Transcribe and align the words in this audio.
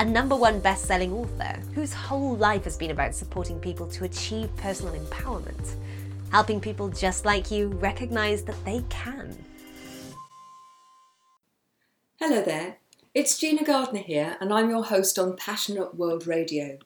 a 0.00 0.04
number 0.04 0.34
one 0.34 0.58
best 0.60 0.86
selling 0.86 1.12
author 1.12 1.60
whose 1.74 1.92
whole 1.92 2.34
life 2.36 2.64
has 2.64 2.74
been 2.74 2.90
about 2.90 3.14
supporting 3.14 3.60
people 3.60 3.86
to 3.86 4.04
achieve 4.04 4.48
personal 4.56 4.94
empowerment, 4.94 5.74
helping 6.32 6.58
people 6.58 6.88
just 6.88 7.26
like 7.26 7.50
you 7.50 7.68
recognize 7.68 8.42
that 8.42 8.64
they 8.64 8.82
can. 8.88 9.36
Hello 12.18 12.40
there, 12.40 12.78
it's 13.12 13.36
Gina 13.36 13.62
Gardner 13.62 14.00
here, 14.00 14.38
and 14.40 14.54
I'm 14.54 14.70
your 14.70 14.84
host 14.84 15.18
on 15.18 15.36
Passionate 15.36 15.94
World 15.94 16.26
Radio. 16.26 16.78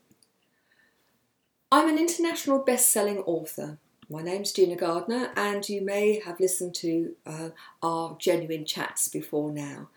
I'm 1.71 1.89
an 1.89 1.99
international 1.99 2.65
best 2.65 2.91
selling 2.91 3.19
author. 3.19 3.79
My 4.11 4.23
name's 4.23 4.51
Gina 4.51 4.75
Gardner, 4.75 5.31
and 5.37 5.69
you 5.69 5.83
may 5.83 6.19
have 6.19 6.41
listened 6.41 6.75
to 6.77 7.15
uh, 7.25 7.51
our 7.81 8.17
genuine 8.19 8.65
chats 8.65 9.07
before 9.07 9.53
now. 9.53 9.89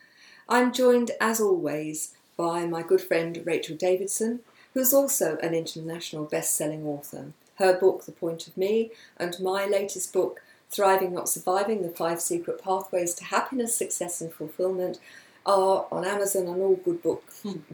I'm 0.48 0.72
joined, 0.72 1.12
as 1.20 1.42
always, 1.42 2.14
by 2.38 2.66
my 2.66 2.84
good 2.84 3.02
friend 3.02 3.42
Rachel 3.46 3.76
Davidson, 3.76 4.40
who's 4.74 4.94
also 4.94 5.38
an 5.38 5.54
international 5.54 6.26
best 6.26 6.56
selling 6.56 6.86
author. 6.86 7.34
Her 7.56 7.78
book, 7.78 8.06
The 8.06 8.12
Point 8.12 8.48
of 8.48 8.56
Me, 8.56 8.92
and 9.18 9.36
my 9.42 9.66
latest 9.66 10.14
book, 10.14 10.42
Thriving 10.70 11.14
Not 11.14 11.28
Surviving 11.30 11.82
The 11.82 11.90
Five 11.90 12.22
Secret 12.22 12.62
Pathways 12.64 13.16
to 13.16 13.24
Happiness, 13.26 13.76
Success 13.76 14.22
and 14.22 14.32
Fulfillment, 14.32 15.00
are 15.46 15.88
on 15.92 16.06
Amazon 16.06 16.44
and 16.48 16.62
all 16.62 16.76
good 16.76 17.02
book, 17.02 17.24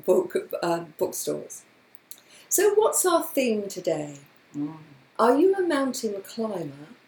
book 0.05 0.35
uh, 0.61 0.85
bookstores. 0.97 1.63
So, 2.47 2.73
what's 2.75 3.05
our 3.05 3.23
theme 3.23 3.67
today? 3.67 4.19
Mm. 4.55 4.75
Are 5.19 5.37
you 5.37 5.55
a 5.55 5.61
mountain 5.61 6.15
climber 6.23 6.67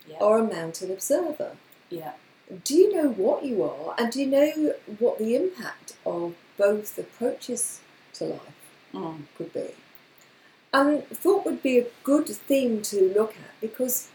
Yeah. 0.10 0.18
or 0.20 0.40
a 0.40 0.44
mountain 0.44 0.92
observer? 0.92 1.52
Yeah. 1.90 2.14
Do 2.64 2.76
you 2.76 2.94
know 2.96 3.10
what 3.12 3.44
you 3.46 3.64
are, 3.64 3.96
and 3.98 4.12
do 4.12 4.20
you 4.22 4.28
know 4.28 4.74
what 5.00 5.20
the 5.20 5.36
impact 5.36 5.94
of 6.06 6.34
both 6.58 6.98
approaches 6.98 7.80
to 8.14 8.26
life 8.26 8.40
Mm. 8.94 9.24
could 9.38 9.52
be? 9.54 9.72
And 10.74 11.08
thought 11.10 11.46
would 11.46 11.62
be 11.62 11.78
a 11.80 11.88
good 12.04 12.28
theme 12.28 12.82
to 12.84 13.14
look 13.14 13.32
at 13.32 13.60
because, 13.62 14.08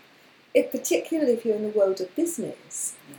if, 0.55 0.71
particularly 0.71 1.33
if 1.33 1.45
you're 1.45 1.57
in 1.57 1.71
the 1.71 1.79
world 1.79 2.01
of 2.01 2.15
business, 2.15 2.95
Yeah. 3.11 3.17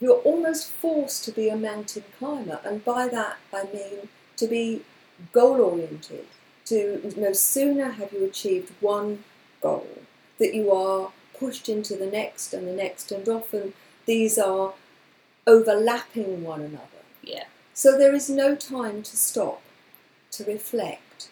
you're 0.00 0.20
almost 0.20 0.70
forced 0.70 1.24
to 1.24 1.32
be 1.32 1.48
a 1.48 1.56
mountain 1.56 2.04
climber, 2.18 2.60
and 2.64 2.84
by 2.84 3.08
that 3.08 3.36
I 3.52 3.64
mean 3.64 4.08
to 4.36 4.46
be 4.46 4.84
goal 5.32 5.60
oriented. 5.60 6.26
To 6.66 7.12
no 7.16 7.32
sooner 7.32 7.90
have 7.92 8.12
you 8.12 8.24
achieved 8.24 8.72
one 8.80 9.24
goal 9.60 9.88
that 10.38 10.54
you 10.54 10.70
are 10.72 11.12
pushed 11.38 11.68
into 11.68 11.96
the 11.96 12.06
next 12.06 12.54
and 12.54 12.66
the 12.66 12.72
next, 12.72 13.10
and 13.12 13.28
often 13.28 13.74
these 14.06 14.38
are 14.38 14.74
overlapping 15.46 16.44
one 16.44 16.60
another. 16.60 17.02
Yeah. 17.22 17.44
So 17.74 17.96
there 17.98 18.14
is 18.14 18.28
no 18.28 18.54
time 18.54 19.02
to 19.02 19.16
stop, 19.16 19.62
to 20.32 20.44
reflect, 20.44 21.28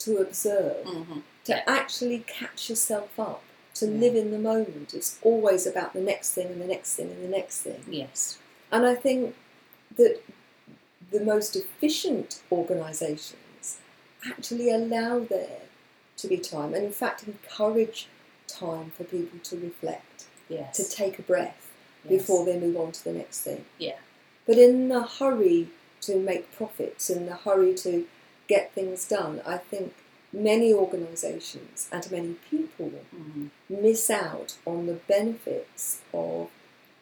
to 0.00 0.18
observe, 0.18 0.86
Mm-hmm. 0.86 1.20
to 1.44 1.68
actually 1.70 2.20
catch 2.26 2.70
yourself 2.70 3.18
up, 3.18 3.42
to 3.74 3.86
Yeah. 3.86 4.00
live 4.00 4.14
in 4.16 4.30
the 4.30 4.38
moment. 4.38 4.94
It's 4.94 5.18
always 5.22 5.66
about 5.66 5.92
the 5.92 6.00
next 6.00 6.32
thing 6.32 6.46
and 6.48 6.60
the 6.60 6.66
next 6.66 6.94
thing 6.94 7.10
and 7.10 7.22
the 7.24 7.28
next 7.28 7.60
thing. 7.60 7.84
Yes. 7.88 8.38
And 8.70 8.86
I 8.86 8.94
think 8.94 9.34
that 9.96 10.22
the 11.10 11.20
most 11.20 11.56
efficient 11.56 12.40
organisations 12.50 13.78
actually 14.30 14.70
allow 14.70 15.18
there 15.20 15.60
to 16.16 16.26
be 16.28 16.38
time 16.38 16.74
and, 16.74 16.84
in 16.84 16.92
fact, 16.92 17.24
encourage 17.26 18.08
time 18.46 18.90
for 18.96 19.04
people 19.04 19.38
to 19.40 19.56
reflect, 19.58 20.24
Yes. 20.48 20.76
to 20.76 20.84
take 20.88 21.18
a 21.18 21.22
breath 21.22 21.70
Yes. 22.04 22.20
before 22.20 22.44
they 22.44 22.58
move 22.58 22.76
on 22.76 22.92
to 22.92 23.04
the 23.04 23.12
next 23.12 23.40
thing. 23.40 23.64
Yeah. 23.78 23.98
But 24.46 24.58
in 24.58 24.88
the 24.88 25.02
hurry 25.02 25.68
to 26.02 26.18
make 26.18 26.52
profits, 26.56 27.08
in 27.10 27.26
the 27.26 27.34
hurry 27.34 27.74
to 27.74 28.06
get 28.48 28.72
things 28.74 29.06
done, 29.08 29.40
I 29.46 29.56
think 29.58 29.94
many 30.32 30.72
organisations 30.72 31.88
and 31.92 32.10
many 32.10 32.34
people 32.50 32.92
Mm. 33.14 33.50
miss 33.68 34.10
out 34.10 34.56
on 34.66 34.86
the 34.86 34.94
benefits 34.94 36.00
of 36.12 36.50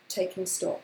taking 0.09 0.47
stock, 0.47 0.83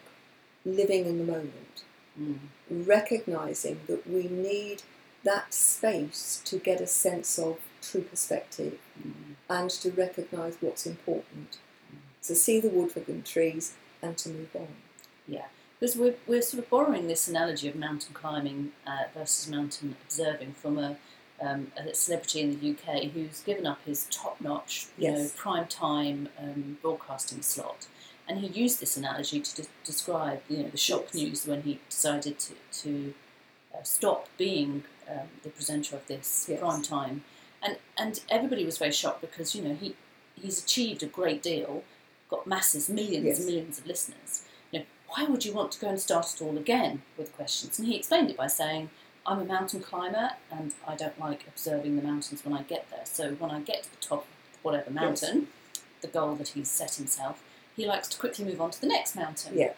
living 0.65 1.07
in 1.07 1.19
the 1.19 1.25
moment, 1.25 1.83
Mm. 2.19 2.39
recognising 2.71 3.81
that 3.87 4.07
we 4.09 4.25
need 4.25 4.83
that 5.25 5.53
space 5.53 6.41
to 6.45 6.59
get 6.59 6.81
a 6.81 6.87
sense 6.87 7.39
of 7.39 7.59
true 7.83 8.03
perspective 8.03 8.79
Mm. 8.99 9.35
and 9.49 9.71
to 9.71 9.91
recognise 9.91 10.57
what's 10.61 10.87
important, 10.87 11.59
to 12.23 12.35
see 12.35 12.61
the 12.61 12.69
wood 12.69 12.93
for 12.93 13.01
the 13.01 13.21
trees 13.23 13.75
and 14.01 14.17
to 14.19 14.29
move 14.29 14.55
on. 14.55 14.69
Yeah. 15.27 15.47
Because 15.79 15.97
we're, 15.97 16.15
we're 16.27 16.43
sort 16.43 16.63
of 16.65 16.71
borrowing 16.71 17.07
this 17.07 17.29
analogy 17.29 17.69
of 17.69 17.77
mountain 17.77 18.15
climbing 18.15 18.73
uh, 18.87 19.05
versus 19.15 19.49
mountain 19.51 19.97
observing 20.05 20.55
from 20.55 20.79
a, 20.79 20.97
um, 21.41 21.71
a 21.77 21.93
celebrity 21.95 22.41
in 22.41 22.59
the 22.59 22.71
UK 22.71 23.11
who's 23.11 23.41
given 23.43 23.67
up 23.67 23.81
his 23.85 24.07
top-notch, 24.11 24.87
you 24.97 25.11
know, 25.13 25.29
prime 25.37 25.67
time 25.67 26.29
um, 26.39 26.79
broadcasting 26.81 27.43
slot, 27.43 27.87
and 28.27 28.39
he 28.41 28.47
used 28.47 28.81
this 28.81 28.97
analogy 28.97 29.41
to 29.41 29.63
de- 29.63 29.69
describe, 29.85 30.41
you 30.49 30.59
know, 30.63 30.69
the 30.71 30.79
shock 30.79 31.05
Yes. 31.13 31.15
news 31.15 31.47
when 31.47 31.63
he 31.63 31.79
decided 31.91 32.39
to 32.39 32.55
to 32.83 33.15
uh, 33.75 33.83
stop 33.83 34.29
being 34.39 34.85
um, 35.11 35.29
the 35.43 35.51
presenter 35.51 35.95
of 35.97 36.07
this 36.07 36.47
Yes. 36.49 36.59
prime 36.59 36.83
time, 36.83 37.23
and 37.63 37.77
and 37.99 38.21
everybody 38.31 38.65
was 38.65 38.79
very 38.79 38.93
shocked 38.93 39.21
because 39.21 39.55
you 39.55 39.63
know 39.63 39.75
he 39.75 39.95
he's 40.35 40.65
achieved 40.65 41.03
a 41.03 41.07
great 41.07 41.43
deal, 41.43 41.85
got 42.31 42.47
masses, 42.47 42.89
millions 42.89 43.27
Yes. 43.27 43.39
and 43.41 43.47
millions 43.47 43.79
of 43.79 43.87
listeners. 43.87 44.46
Why 45.09 45.25
would 45.25 45.45
you 45.45 45.53
want 45.53 45.73
to 45.73 45.81
go 45.81 45.89
and 45.89 46.01
start 46.01 46.35
it 46.35 46.43
all 46.43 46.57
again 46.57 47.03
with 47.17 47.35
questions? 47.37 47.79
And 47.79 47.89
he 47.89 47.97
explained 47.97 48.31
it 48.31 48.37
by 48.37 48.49
saying, 48.49 48.91
I'm 49.25 49.41
a 49.41 49.45
mountain 49.45 49.81
climber 49.81 50.31
and 50.51 50.73
I 50.87 50.95
don't 50.95 51.19
like 51.19 51.47
observing 51.47 51.97
the 51.97 52.03
mountains 52.03 52.45
when 52.45 52.57
I 52.57 52.63
get 52.63 52.89
there. 52.91 53.05
So 53.05 53.33
when 53.35 53.51
I 53.51 53.61
get 53.61 53.85
to 53.85 53.91
the 53.91 53.97
top 54.01 54.21
of 54.21 54.59
whatever 54.63 54.91
mountain, 54.91 55.49
the 56.01 56.09
goal 56.09 56.35
that 56.37 56.49
he's 56.49 56.71
set 56.71 56.95
himself, 56.95 57.43
he 57.77 57.87
likes 57.87 58.09
to 58.09 58.19
quickly 58.19 58.45
move 58.45 58.61
on 58.61 58.71
to 58.71 58.81
the 58.81 58.87
next 58.87 59.17
mountain. 59.17 59.57
Yeah. 59.57 59.73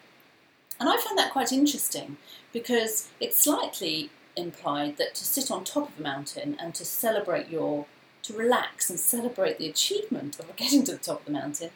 And 0.79 0.89
I 0.89 0.97
found 0.97 1.19
that 1.19 1.33
quite 1.33 1.53
interesting 1.53 2.19
because 2.53 3.09
it 3.21 3.35
slightly 3.35 4.11
implied 4.37 4.97
that 4.99 5.15
to 5.17 5.25
sit 5.25 5.51
on 5.51 5.65
top 5.65 5.89
of 5.89 5.99
a 5.99 6.03
mountain 6.03 6.57
and 6.61 6.75
to 6.75 6.85
celebrate 6.85 7.49
your, 7.49 7.87
to 8.23 8.33
relax 8.33 8.89
and 8.89 9.01
celebrate 9.01 9.59
the 9.59 9.69
achievement 9.69 10.39
of 10.39 10.55
getting 10.57 10.85
to 10.85 10.93
the 10.93 10.99
top 10.99 11.21
of 11.21 11.27
the 11.27 11.33
mountain 11.33 11.71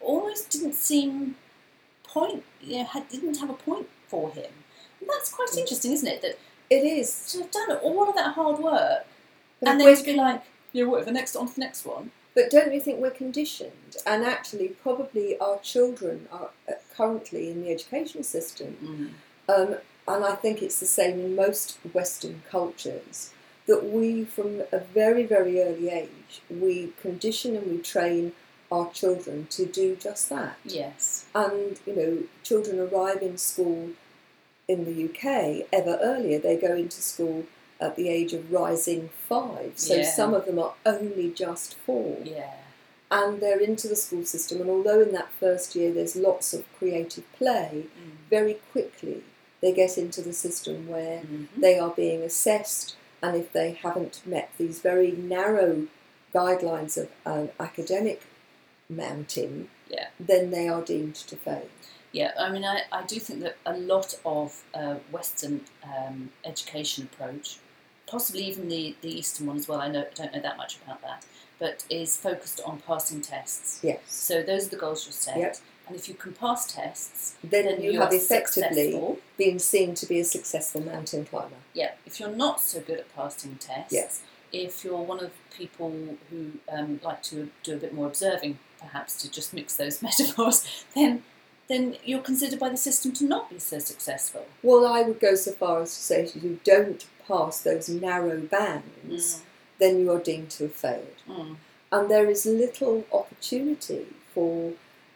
almost 0.00 0.50
didn't 0.50 0.74
seem 0.74 1.36
point, 2.12 2.44
you 2.60 2.78
know, 2.78 2.84
had, 2.84 3.08
didn't 3.08 3.38
have 3.38 3.50
a 3.50 3.54
point 3.54 3.88
for 4.08 4.30
him. 4.30 4.52
And 5.00 5.08
that's 5.08 5.32
quite 5.32 5.56
interesting, 5.56 5.92
isn't 5.92 6.08
it? 6.08 6.22
That 6.22 6.38
It 6.70 6.84
is. 6.84 7.32
to 7.32 7.38
have 7.42 7.50
done 7.50 7.76
all 7.78 8.08
of 8.08 8.14
that 8.14 8.34
hard 8.34 8.58
work 8.58 9.06
But 9.60 9.68
and 9.68 9.80
then 9.80 9.96
to 9.96 10.04
be 10.04 10.14
like, 10.14 10.42
yeah, 10.72 10.84
whatever, 10.84 11.12
next 11.12 11.36
on 11.36 11.48
to 11.48 11.54
the 11.54 11.60
next 11.60 11.84
one. 11.84 12.10
But 12.34 12.50
don't 12.50 12.72
you 12.72 12.80
think 12.80 12.98
we're 13.00 13.10
conditioned? 13.10 13.96
And 14.06 14.24
actually, 14.24 14.68
probably 14.68 15.38
our 15.38 15.58
children 15.58 16.28
are 16.32 16.50
uh, 16.68 16.72
currently 16.96 17.50
in 17.50 17.62
the 17.62 17.70
education 17.70 18.22
system, 18.22 19.14
um, 19.48 19.76
and 20.08 20.24
I 20.24 20.34
think 20.34 20.62
it's 20.62 20.80
the 20.80 20.86
same 20.86 21.20
in 21.20 21.36
most 21.36 21.78
Western 21.92 22.42
cultures, 22.50 23.32
that 23.66 23.84
we, 23.84 24.24
from 24.24 24.62
a 24.72 24.78
very, 24.78 25.24
very 25.24 25.60
early 25.60 25.90
age, 25.90 26.40
we 26.48 26.92
condition 27.02 27.54
and 27.54 27.70
we 27.70 27.78
train 27.78 28.32
our 28.72 28.90
children 28.90 29.46
to 29.50 29.66
do 29.66 29.94
just 29.96 30.28
that. 30.30 30.56
Yes. 30.64 31.26
And, 31.34 31.78
you 31.86 31.94
know, 31.94 32.18
children 32.42 32.80
arrive 32.80 33.20
in 33.22 33.36
school 33.36 33.90
in 34.66 34.84
the 34.86 35.04
UK 35.04 35.66
ever 35.72 35.98
earlier. 36.02 36.38
They 36.38 36.56
go 36.56 36.74
into 36.74 37.00
school 37.02 37.44
at 37.80 37.96
the 37.96 38.08
age 38.08 38.32
of 38.32 38.50
rising 38.50 39.10
five. 39.28 39.72
So 39.76 39.96
Yeah. 39.96 40.10
some 40.10 40.32
of 40.34 40.46
them 40.46 40.58
are 40.58 40.74
only 40.86 41.30
just 41.30 41.74
four 41.74 42.18
Yeah. 42.24 42.54
and 43.10 43.40
they're 43.40 43.60
into 43.60 43.88
the 43.88 43.96
school 43.96 44.24
system. 44.24 44.60
And 44.62 44.70
although 44.70 45.00
in 45.00 45.12
that 45.12 45.28
first 45.38 45.74
year 45.76 45.92
there's 45.92 46.16
lots 46.16 46.54
of 46.54 46.64
creative 46.78 47.30
play, 47.34 47.86
very 48.30 48.54
quickly 48.72 49.22
they 49.60 49.72
get 49.72 49.98
into 49.98 50.22
the 50.22 50.32
system 50.32 50.88
where 50.88 51.20
Mhm. 51.20 51.46
they 51.56 51.78
are 51.78 51.90
being 51.90 52.22
assessed, 52.22 52.94
and 53.22 53.36
if 53.36 53.52
they 53.52 53.72
haven't 53.72 54.22
met 54.26 54.48
these 54.58 54.78
very 54.80 55.12
narrow 55.12 55.86
guidelines 56.34 56.96
of 56.96 57.08
an 57.26 57.50
academic 57.60 58.22
mountain, 58.96 59.68
Yeah. 59.88 60.08
then 60.20 60.50
they 60.50 60.68
are 60.68 60.82
deemed 60.82 61.14
to 61.16 61.36
fail. 61.36 61.68
Yeah, 62.12 62.32
I 62.38 62.50
mean, 62.52 62.64
I, 62.64 62.82
I 62.92 63.02
do 63.04 63.18
think 63.18 63.40
that 63.40 63.56
a 63.64 63.76
lot 63.76 64.18
of 64.24 64.62
uh, 64.74 64.96
Western 65.10 65.62
um, 65.82 66.30
education 66.44 67.08
approach, 67.12 67.58
possibly 68.06 68.42
even 68.44 68.68
the, 68.68 68.94
the 69.00 69.08
Eastern 69.18 69.46
one 69.46 69.56
as 69.56 69.66
well, 69.68 69.80
I 69.80 69.88
know, 69.88 70.04
don't 70.14 70.32
know 70.34 70.40
that 70.40 70.56
much 70.58 70.76
about 70.84 71.00
that, 71.02 71.24
but 71.58 71.84
is 71.88 72.16
focused 72.16 72.60
on 72.66 72.80
passing 72.86 73.22
tests. 73.22 73.80
Yes. 73.82 74.00
So 74.06 74.42
those 74.42 74.66
are 74.66 74.70
the 74.70 74.76
goals 74.76 75.06
you 75.06 75.12
set. 75.12 75.38
Yep. 75.38 75.56
And 75.86 75.96
if 75.96 76.08
you 76.08 76.14
can 76.14 76.32
pass 76.32 76.72
tests, 76.72 77.34
Then, 77.42 77.64
then 77.64 77.82
you 77.82 77.98
have 78.00 78.12
effectively 78.12 78.62
successful. 78.92 79.18
been 79.36 79.58
seen 79.58 79.94
to 79.94 80.06
be 80.06 80.20
a 80.20 80.24
successful 80.24 80.80
mountain 80.82 81.24
climber. 81.24 81.56
Yeah. 81.74 81.92
If 82.06 82.20
you're 82.20 82.28
not 82.30 82.60
so 82.60 82.80
good 82.80 82.98
at 83.00 83.14
passing 83.16 83.56
tests, 83.56 83.92
Yes. 83.92 84.22
if 84.52 84.84
you're 84.84 85.00
one 85.02 85.20
of 85.24 85.32
people 85.56 85.90
who 86.30 86.52
um, 86.70 87.00
like 87.02 87.22
to 87.24 87.50
do 87.62 87.74
a 87.74 87.78
bit 87.78 87.94
more 87.94 88.06
observing, 88.06 88.58
perhaps 88.82 89.20
to 89.22 89.30
just 89.30 89.54
mix 89.54 89.74
those 89.76 90.02
metaphors, 90.08 90.84
then 90.94 91.22
then 91.68 91.96
you're 92.04 92.20
considered 92.20 92.58
by 92.58 92.68
the 92.68 92.76
system 92.76 93.12
to 93.12 93.24
not 93.24 93.48
be 93.48 93.58
so 93.58 93.78
successful. 93.78 94.46
Well, 94.62 94.84
I 94.86 95.02
would 95.02 95.20
go 95.20 95.34
so 95.36 95.52
far 95.52 95.80
as 95.82 95.94
to 95.94 96.02
say 96.02 96.22
if 96.24 96.34
you 96.42 96.60
don't 96.64 97.06
pass 97.26 97.60
those 97.60 97.88
narrow 97.88 98.40
bands, 98.40 99.42
then 99.78 100.00
you 100.00 100.10
are 100.12 100.18
deemed 100.18 100.50
to 100.50 100.64
have 100.64 100.74
failed. 100.74 101.16
Mm. 101.28 101.56
And 101.92 102.10
there 102.10 102.28
is 102.28 102.44
little 102.44 103.06
opportunity 103.12 104.06
for 104.34 104.72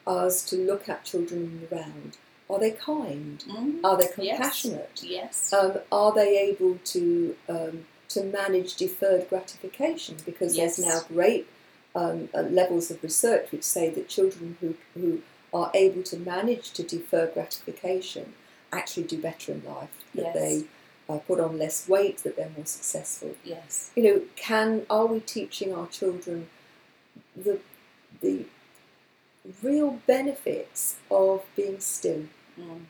us 0.07 0.43
to 0.51 0.57
look 0.57 0.89
at 0.89 1.05
children 1.05 1.67
around. 1.71 2.17
Are 2.49 2.61
they 2.61 2.71
kind? 2.71 3.43
Mm. 3.49 3.81
Are 3.85 3.97
they 3.97 4.09
Yes. 4.19 4.37
compassionate? 4.37 5.01
Yes. 5.03 5.53
Um, 5.53 5.79
are 5.91 6.15
they 6.15 6.39
able 6.39 6.79
to 6.85 7.37
um, 7.49 7.87
to 8.11 8.23
manage 8.23 8.77
deferred 8.77 9.29
gratification? 9.29 10.17
Because 10.25 10.57
Yes. 10.57 10.77
there's 10.77 10.89
now 10.89 11.01
great 11.09 11.49
um, 11.97 12.29
uh, 12.35 12.43
levels 12.43 12.91
of 12.93 13.03
research 13.03 13.51
which 13.51 13.65
say 13.65 13.89
that 13.91 14.09
children 14.09 14.57
who, 14.61 14.75
who 14.95 15.23
are 15.53 15.71
able 15.75 16.03
to 16.03 16.17
manage 16.19 16.71
to 16.73 16.83
defer 16.83 17.27
gratification 17.27 18.35
actually 18.73 19.05
do 19.05 19.19
better 19.29 19.53
in 19.53 19.63
life. 19.65 19.89
That 20.15 20.27
Yes. 20.27 20.35
they 20.35 20.65
uh, 21.09 21.19
put 21.19 21.41
on 21.41 21.57
less 21.59 21.89
weight. 21.89 22.19
That 22.25 22.37
they're 22.37 22.53
more 22.57 22.67
successful. 22.67 23.35
yes. 23.45 23.91
You 23.97 24.03
know, 24.03 24.23
can 24.37 24.85
are 24.91 25.07
we 25.07 25.21
teaching 25.21 25.75
our 25.75 25.87
children 25.87 26.49
the 27.35 27.61
the 28.21 28.45
real 29.63 30.01
benefits 30.07 30.97
of 31.11 31.45
being 31.57 31.81
still? 31.81 32.25
Mm. 32.61 32.83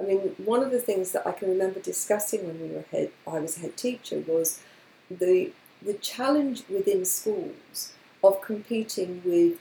I 0.00 0.02
mean, 0.04 0.18
one 0.44 0.62
of 0.62 0.70
the 0.70 0.80
things 0.80 1.12
that 1.12 1.26
I 1.26 1.32
can 1.32 1.48
remember 1.48 1.80
discussing 1.80 2.46
when 2.46 2.60
we 2.60 2.68
were 2.74 2.84
head, 2.90 3.10
I 3.26 3.40
was 3.40 3.58
head 3.58 3.76
teacher 3.76 4.22
was 4.26 4.60
the 5.10 5.52
the 5.82 5.94
challenge 5.94 6.62
within 6.68 7.04
schools 7.04 7.92
of 8.22 8.40
competing 8.40 9.22
with 9.24 9.58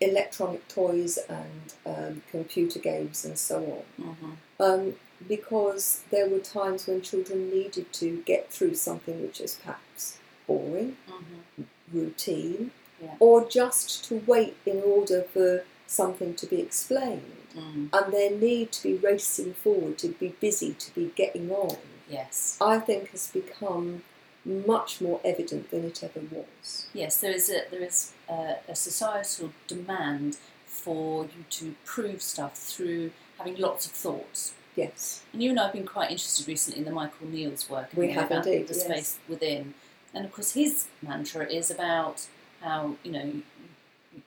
electronic 0.00 0.66
toys 0.68 1.18
and 1.28 1.74
um, 1.86 2.22
computer 2.30 2.78
games 2.78 3.24
and 3.24 3.38
so 3.38 3.56
on, 3.98 4.04
hmm 4.04 4.30
um, 4.60 4.94
because 5.28 6.02
there 6.10 6.28
were 6.28 6.38
times 6.38 6.86
when 6.86 7.00
children 7.02 7.50
needed 7.50 7.90
to 7.92 8.22
get 8.26 8.50
through 8.50 8.74
something 8.74 9.20
which 9.22 9.40
is 9.40 9.54
perhaps 9.62 10.18
boring, 10.46 10.96
hmm 11.08 11.62
routine, 11.92 12.70
Yeah. 13.02 13.14
or 13.18 13.48
just 13.48 14.04
to 14.04 14.22
wait 14.26 14.54
in 14.66 14.82
order 14.82 15.22
for 15.22 15.64
something 15.86 16.34
to 16.34 16.46
be 16.46 16.60
explained 16.60 17.36
Mm. 17.56 17.88
and 17.92 18.12
their 18.14 18.30
need 18.30 18.70
to 18.72 18.82
be 18.84 18.94
racing 18.94 19.54
forward, 19.54 19.98
to 19.98 20.08
be 20.08 20.28
busy, 20.40 20.72
to 20.74 20.94
be 20.94 21.06
getting 21.16 21.50
on, 21.50 21.76
Yes. 22.08 22.56
I 22.60 22.78
think 22.78 23.08
has 23.10 23.26
become 23.28 24.02
much 24.44 25.00
more 25.00 25.20
evident 25.24 25.70
than 25.70 25.84
it 25.84 26.02
ever 26.02 26.20
was. 26.30 26.86
Yes, 26.94 27.18
there 27.18 27.32
is 27.32 27.50
a 27.50 27.62
there 27.70 27.82
is 27.82 28.12
a, 28.28 28.56
a 28.68 28.74
societal 28.74 29.52
demand 29.66 30.36
for 30.66 31.24
you 31.24 31.44
to 31.50 31.74
prove 31.84 32.22
stuff 32.22 32.56
through 32.56 33.10
having 33.38 33.56
lots 33.56 33.86
of 33.86 33.92
thoughts. 33.92 34.54
Yes. 34.76 35.22
And 35.32 35.42
you 35.42 35.50
and 35.50 35.60
I 35.60 35.64
have 35.64 35.72
been 35.72 35.86
quite 35.86 36.10
interested 36.10 36.46
recently 36.48 36.78
in 36.78 36.84
the 36.84 36.92
Michael 36.92 37.26
Neill's 37.26 37.68
work 37.68 37.88
We 37.94 38.12
have 38.12 38.30
about 38.30 38.46
indeed, 38.46 38.68
the 38.68 38.74
yes. 38.74 38.84
space 38.84 39.18
within. 39.28 39.74
And 40.14 40.24
of 40.24 40.32
course, 40.32 40.52
his 40.52 40.86
mantra 41.02 41.46
is 41.46 41.70
about 41.70 42.26
how 42.62 42.96
you 43.02 43.12
know 43.12 43.32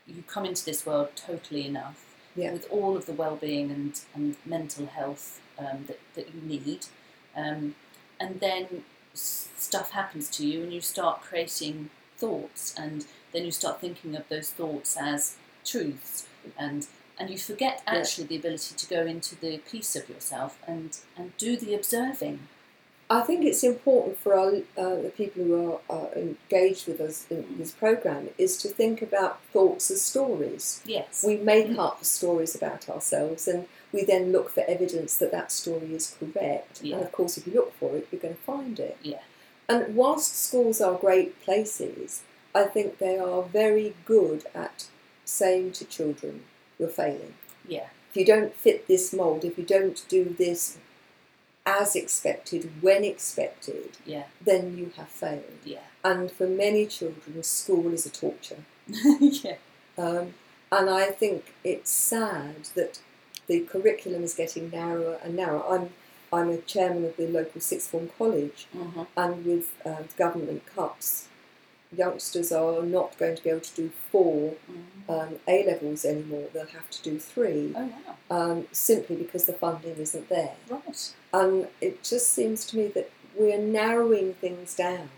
you, 0.08 0.24
come 0.28 0.46
into 0.46 0.64
this 0.64 0.86
world 0.86 1.10
totally 1.16 1.66
enough 1.68 2.06
Yeah. 2.36 2.54
with 2.54 2.68
all 2.70 2.96
of 2.96 3.06
the 3.06 3.14
well-being 3.14 3.72
and, 3.72 4.00
and 4.14 4.36
mental 4.46 4.86
health 4.88 5.40
um, 5.58 5.86
that, 5.88 6.00
that 6.16 6.34
you 6.34 6.42
need, 6.42 6.86
um, 7.36 7.76
and 8.20 8.40
then 8.40 8.84
stuff 9.14 9.92
happens 9.92 10.30
to 10.32 10.48
you, 10.48 10.64
and 10.64 10.74
you 10.74 10.82
start 10.82 11.22
creating 11.22 11.90
thoughts, 12.18 12.74
and 12.78 13.06
then 13.32 13.46
you 13.46 13.52
start 13.52 13.82
thinking 13.82 14.16
of 14.16 14.28
those 14.30 14.50
thoughts 14.52 14.98
as 14.98 15.38
truths, 15.66 16.28
and 16.58 16.88
and 17.20 17.30
you 17.30 17.38
forget 17.38 17.84
Yeah. 17.86 17.96
actually 18.00 18.26
the 18.26 18.38
ability 18.38 18.76
to 18.76 18.88
go 18.88 19.06
into 19.06 19.36
the 19.36 19.60
peace 19.60 19.96
of 19.96 20.10
yourself 20.10 20.58
and 20.68 20.98
and 21.16 21.36
do 21.38 21.56
the 21.56 21.74
observing. 21.76 22.48
I 23.10 23.22
think 23.22 23.46
it's 23.46 23.64
important 23.64 24.18
for 24.18 24.34
our, 24.34 24.56
uh, 24.78 25.02
the 25.02 25.12
people 25.16 25.44
who 25.44 25.72
are, 25.72 25.80
are 25.90 26.14
engaged 26.16 26.88
with 26.88 27.00
us 27.02 27.28
in 27.30 27.58
this 27.58 27.72
program 27.72 28.30
is 28.38 28.58
to 28.58 28.70
think 28.70 29.02
about 29.02 29.42
thoughts 29.52 29.92
as 29.92 30.02
stories. 30.02 30.82
Yes. 30.86 31.24
We 31.26 31.38
make 31.38 31.78
up 31.78 32.04
stories 32.06 32.56
about 32.56 32.90
ourselves 32.90 33.48
and 33.48 33.68
we 33.92 34.04
then 34.04 34.32
look 34.32 34.50
for 34.50 34.64
evidence 34.68 35.18
that 35.18 35.32
that 35.32 35.52
story 35.52 35.94
is 35.94 36.16
correct. 36.20 36.82
Yeah. 36.82 36.96
And 36.96 37.06
of 37.06 37.12
course, 37.12 37.38
if 37.38 37.46
you 37.46 37.54
look 37.54 37.78
for 37.78 37.96
it, 37.96 38.08
you're 38.12 38.22
going 38.22 38.36
to 38.36 38.42
find 38.42 38.80
it. 38.80 38.98
Yeah. 39.02 39.22
And 39.70 39.96
whilst 39.96 40.36
schools 40.36 40.82
are 40.82 40.96
great 40.96 41.42
places, 41.42 42.24
I 42.56 42.64
think 42.64 42.98
they 42.98 43.18
are 43.18 43.44
very 43.44 43.96
good 44.06 44.46
at 44.56 44.88
saying 45.26 45.74
to 45.74 45.86
children, 45.86 46.44
you're 46.80 46.90
failing. 46.90 47.36
Yeah. 47.68 47.88
If 48.12 48.18
you 48.18 48.26
don't 48.26 48.56
fit 48.56 48.88
this 48.88 49.14
mould, 49.14 49.44
if 49.44 49.58
you 49.58 49.64
don't 49.64 50.04
do 50.08 50.36
this 50.38 50.78
as 51.66 51.96
expected, 51.96 52.70
when 52.82 53.04
expected, 53.04 53.92
Yeah. 54.06 54.26
then 54.42 54.78
you 54.78 54.92
have 54.98 55.08
failed. 55.08 55.60
Yeah. 55.64 55.80
And 56.04 56.32
for 56.32 56.48
many 56.48 56.86
children, 56.88 57.42
school 57.44 57.94
is 57.94 58.06
a 58.06 58.10
torture. 58.10 58.64
yeah. 58.88 59.56
Um, 59.98 60.34
and 60.72 60.90
I 60.90 61.06
think 61.12 61.54
it's 61.64 61.92
sad 61.92 62.56
that 62.76 63.00
the 63.48 63.62
curriculum 63.62 64.24
is 64.24 64.34
getting 64.34 64.70
narrower 64.72 65.20
and 65.24 65.36
narrower. 65.36 65.64
I'm 65.74 65.90
I'm 66.34 66.50
a 66.50 66.58
chairman 66.58 67.06
of 67.06 67.16
the 67.16 67.28
local 67.28 67.62
sixth 67.62 67.92
form 67.92 68.10
college, 68.18 68.66
hmm 68.74 69.04
and 69.16 69.46
with 69.46 69.68
uh, 69.86 70.04
government 70.18 70.66
cuts, 70.66 71.28
youngsters 71.98 72.52
are 72.52 72.82
not 72.84 73.18
going 73.18 73.36
to 73.36 73.44
be 73.44 73.50
able 73.50 73.62
to 73.62 73.76
do 73.76 73.92
four 74.12 74.56
um, 75.10 75.36
A 75.48 75.66
levels 75.66 76.06
anymore. 76.06 76.48
They'll 76.54 76.66
have 76.68 76.90
to 76.92 77.02
do 77.04 77.20
three, 77.20 77.74
Oh 77.76 77.92
wow. 78.30 78.38
um, 78.52 78.68
simply 78.72 79.16
because 79.16 79.46
the 79.46 79.54
funding 79.54 79.96
isn't 79.98 80.30
there. 80.30 80.56
Right. 80.70 81.14
And 81.34 81.68
it 81.82 82.04
just 82.04 82.30
seems 82.30 82.66
to 82.68 82.78
me 82.78 82.88
that 82.90 83.10
we're 83.36 83.58
narrowing 83.60 84.36
things 84.36 84.76
down 84.76 85.10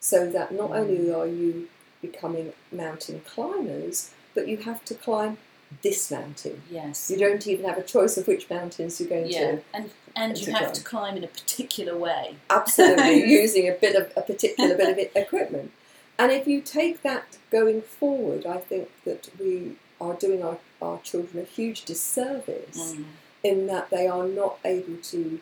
so 0.00 0.30
that 0.30 0.52
not 0.52 0.70
only 0.72 1.12
are 1.12 1.26
you 1.26 1.68
becoming 2.00 2.52
mountain 2.70 3.20
climbers, 3.26 4.10
but 4.34 4.46
you 4.46 4.58
have 4.58 4.84
to 4.84 4.94
climb 4.94 5.38
this 5.82 6.10
mountain. 6.10 6.62
Yes. 6.70 7.10
You 7.10 7.18
don't 7.18 7.46
even 7.46 7.66
have 7.66 7.76
a 7.76 7.82
choice 7.82 8.16
of 8.16 8.26
which 8.26 8.48
mountains 8.48 9.00
you're 9.00 9.08
going 9.08 9.26
Yeah. 9.26 9.38
to. 9.56 9.62
And 9.74 9.90
and 10.16 10.36
to 10.36 10.44
you 10.46 10.52
have 10.52 10.60
climb. 10.62 10.72
to 10.74 10.82
climb 10.84 11.16
in 11.16 11.24
a 11.24 11.28
particular 11.28 11.96
way. 11.96 12.36
Absolutely, 12.50 13.24
using 13.30 13.68
a 13.68 13.72
bit 13.72 13.94
of 13.94 14.10
a 14.16 14.22
particular 14.22 14.76
bit 14.76 15.10
of 15.10 15.16
equipment. 15.22 15.72
And 16.18 16.32
if 16.32 16.46
you 16.46 16.60
take 16.60 17.02
that 17.02 17.38
going 17.50 17.82
forward, 17.82 18.44
I 18.46 18.58
think 18.58 18.88
that 19.04 19.28
we 19.38 19.76
are 20.00 20.14
doing 20.14 20.42
our, 20.42 20.58
our 20.82 20.98
children 21.00 21.42
a 21.42 21.46
huge 21.46 21.84
disservice 21.84 22.94
Mm. 22.94 23.04
in 23.42 23.66
that 23.68 23.90
they 23.90 24.06
are 24.06 24.26
not 24.26 24.58
able 24.64 24.96
to 24.96 25.40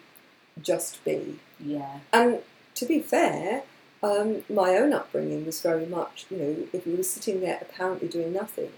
just 0.61 1.03
be. 1.05 1.39
Yeah. 1.59 2.01
And 2.13 2.41
to 2.75 2.85
be 2.87 3.01
fair, 3.01 3.63
um, 4.03 4.45
my 4.49 4.77
own 4.77 4.93
upbringing 4.93 5.47
was 5.47 5.61
very 5.61 5.87
much, 5.87 6.27
you 6.31 6.37
know, 6.37 6.57
if 6.73 6.87
you 6.87 6.97
were 6.97 7.03
sitting 7.03 7.41
there 7.41 7.59
apparently 7.61 8.09
doing 8.09 8.33
nothing, 8.33 8.73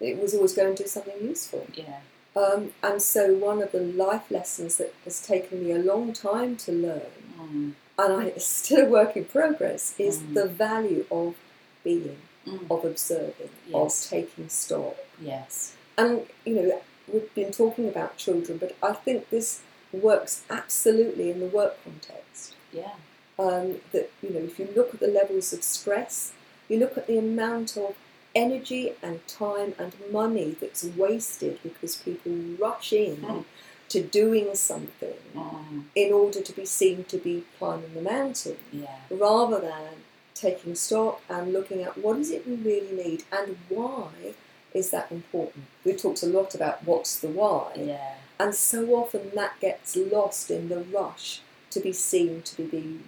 it 0.00 0.20
was 0.20 0.34
always 0.34 0.54
going 0.54 0.74
to 0.74 0.82
do 0.84 0.88
something 0.88 1.20
useful. 1.20 1.66
Yeah. 1.74 2.00
Um, 2.36 2.72
and 2.82 3.00
so, 3.00 3.32
one 3.34 3.62
of 3.62 3.70
the 3.72 3.80
life 3.80 4.28
lessons 4.30 4.76
that 4.78 4.92
has 5.04 5.24
taken 5.24 5.64
me 5.64 5.70
a 5.72 5.78
long 5.78 6.12
time 6.12 6.56
to 6.58 6.72
learn, 6.72 7.12
Mm. 7.40 7.72
And 7.98 8.12
I 8.14 8.24
it's 8.26 8.46
still 8.62 8.86
a 8.86 8.88
work 8.90 9.16
in 9.16 9.24
progress, 9.24 9.94
is 9.98 10.18
Mm. 10.20 10.34
the 10.34 10.46
value 10.46 11.06
of 11.10 11.34
being, 11.82 12.18
Mm. 12.46 12.70
of 12.70 12.84
observing, 12.84 13.50
Yes. 13.68 14.04
of 14.04 14.10
taking 14.10 14.48
stock. 14.48 14.96
Yes. 15.20 15.74
And, 15.96 16.26
you 16.44 16.54
know, 16.54 16.82
we've 17.10 17.32
been 17.34 17.52
talking 17.52 17.88
about 17.88 18.16
children, 18.16 18.58
but 18.58 18.74
I 18.82 18.92
think 18.94 19.30
this 19.30 19.60
works 19.92 20.42
absolutely 20.50 21.30
in 21.30 21.38
the 21.40 21.46
work 21.46 21.74
context. 21.84 22.54
Yeah. 22.72 22.94
um, 23.36 23.80
that 23.92 24.10
you 24.22 24.30
know 24.30 24.38
if 24.50 24.60
you 24.60 24.68
look 24.76 24.94
at 24.94 25.00
the 25.00 25.08
levels 25.08 25.52
of 25.52 25.62
stress, 25.64 26.32
you 26.68 26.78
look 26.78 26.96
at 26.96 27.08
the 27.08 27.18
amount 27.18 27.76
of 27.76 27.96
energy 28.32 28.92
and 29.02 29.26
time 29.26 29.74
and 29.78 29.92
money 30.12 30.56
that's 30.60 30.84
wasted 30.84 31.58
because 31.64 31.96
people 31.96 32.32
rush 32.58 32.92
in 32.92 33.16
Mm. 33.16 33.44
to 33.88 34.02
doing 34.02 34.54
something 34.54 35.14
Mm. 35.34 35.84
in 35.94 36.12
order 36.12 36.40
to 36.40 36.52
be 36.52 36.64
seen 36.66 37.04
to 37.04 37.18
be 37.18 37.44
climbing 37.58 37.94
the 37.94 38.00
mountain, 38.02 38.56
Yeah. 38.72 38.98
rather 39.10 39.60
than 39.60 40.04
taking 40.34 40.74
stock 40.74 41.20
and 41.28 41.52
looking 41.52 41.82
at 41.82 41.96
what 41.98 42.18
is 42.18 42.30
it 42.30 42.46
we 42.46 42.54
really 42.56 42.92
need 42.92 43.24
and 43.30 43.56
why 43.68 44.34
is 44.72 44.90
that 44.90 45.10
important. 45.12 45.64
we've 45.84 46.00
talked 46.00 46.22
a 46.22 46.26
lot 46.26 46.54
about 46.54 46.82
what's 46.84 47.16
the 47.20 47.28
why, 47.28 47.72
Yeah. 47.76 48.14
and 48.38 48.54
so 48.54 48.94
often 48.96 49.30
that 49.34 49.60
gets 49.60 49.94
lost 49.96 50.50
in 50.50 50.68
the 50.68 50.80
rush 50.80 51.40
to 51.70 51.78
be 51.80 51.92
seen 51.92 52.42
to 52.42 52.56
be 52.56 52.64
being 52.64 53.04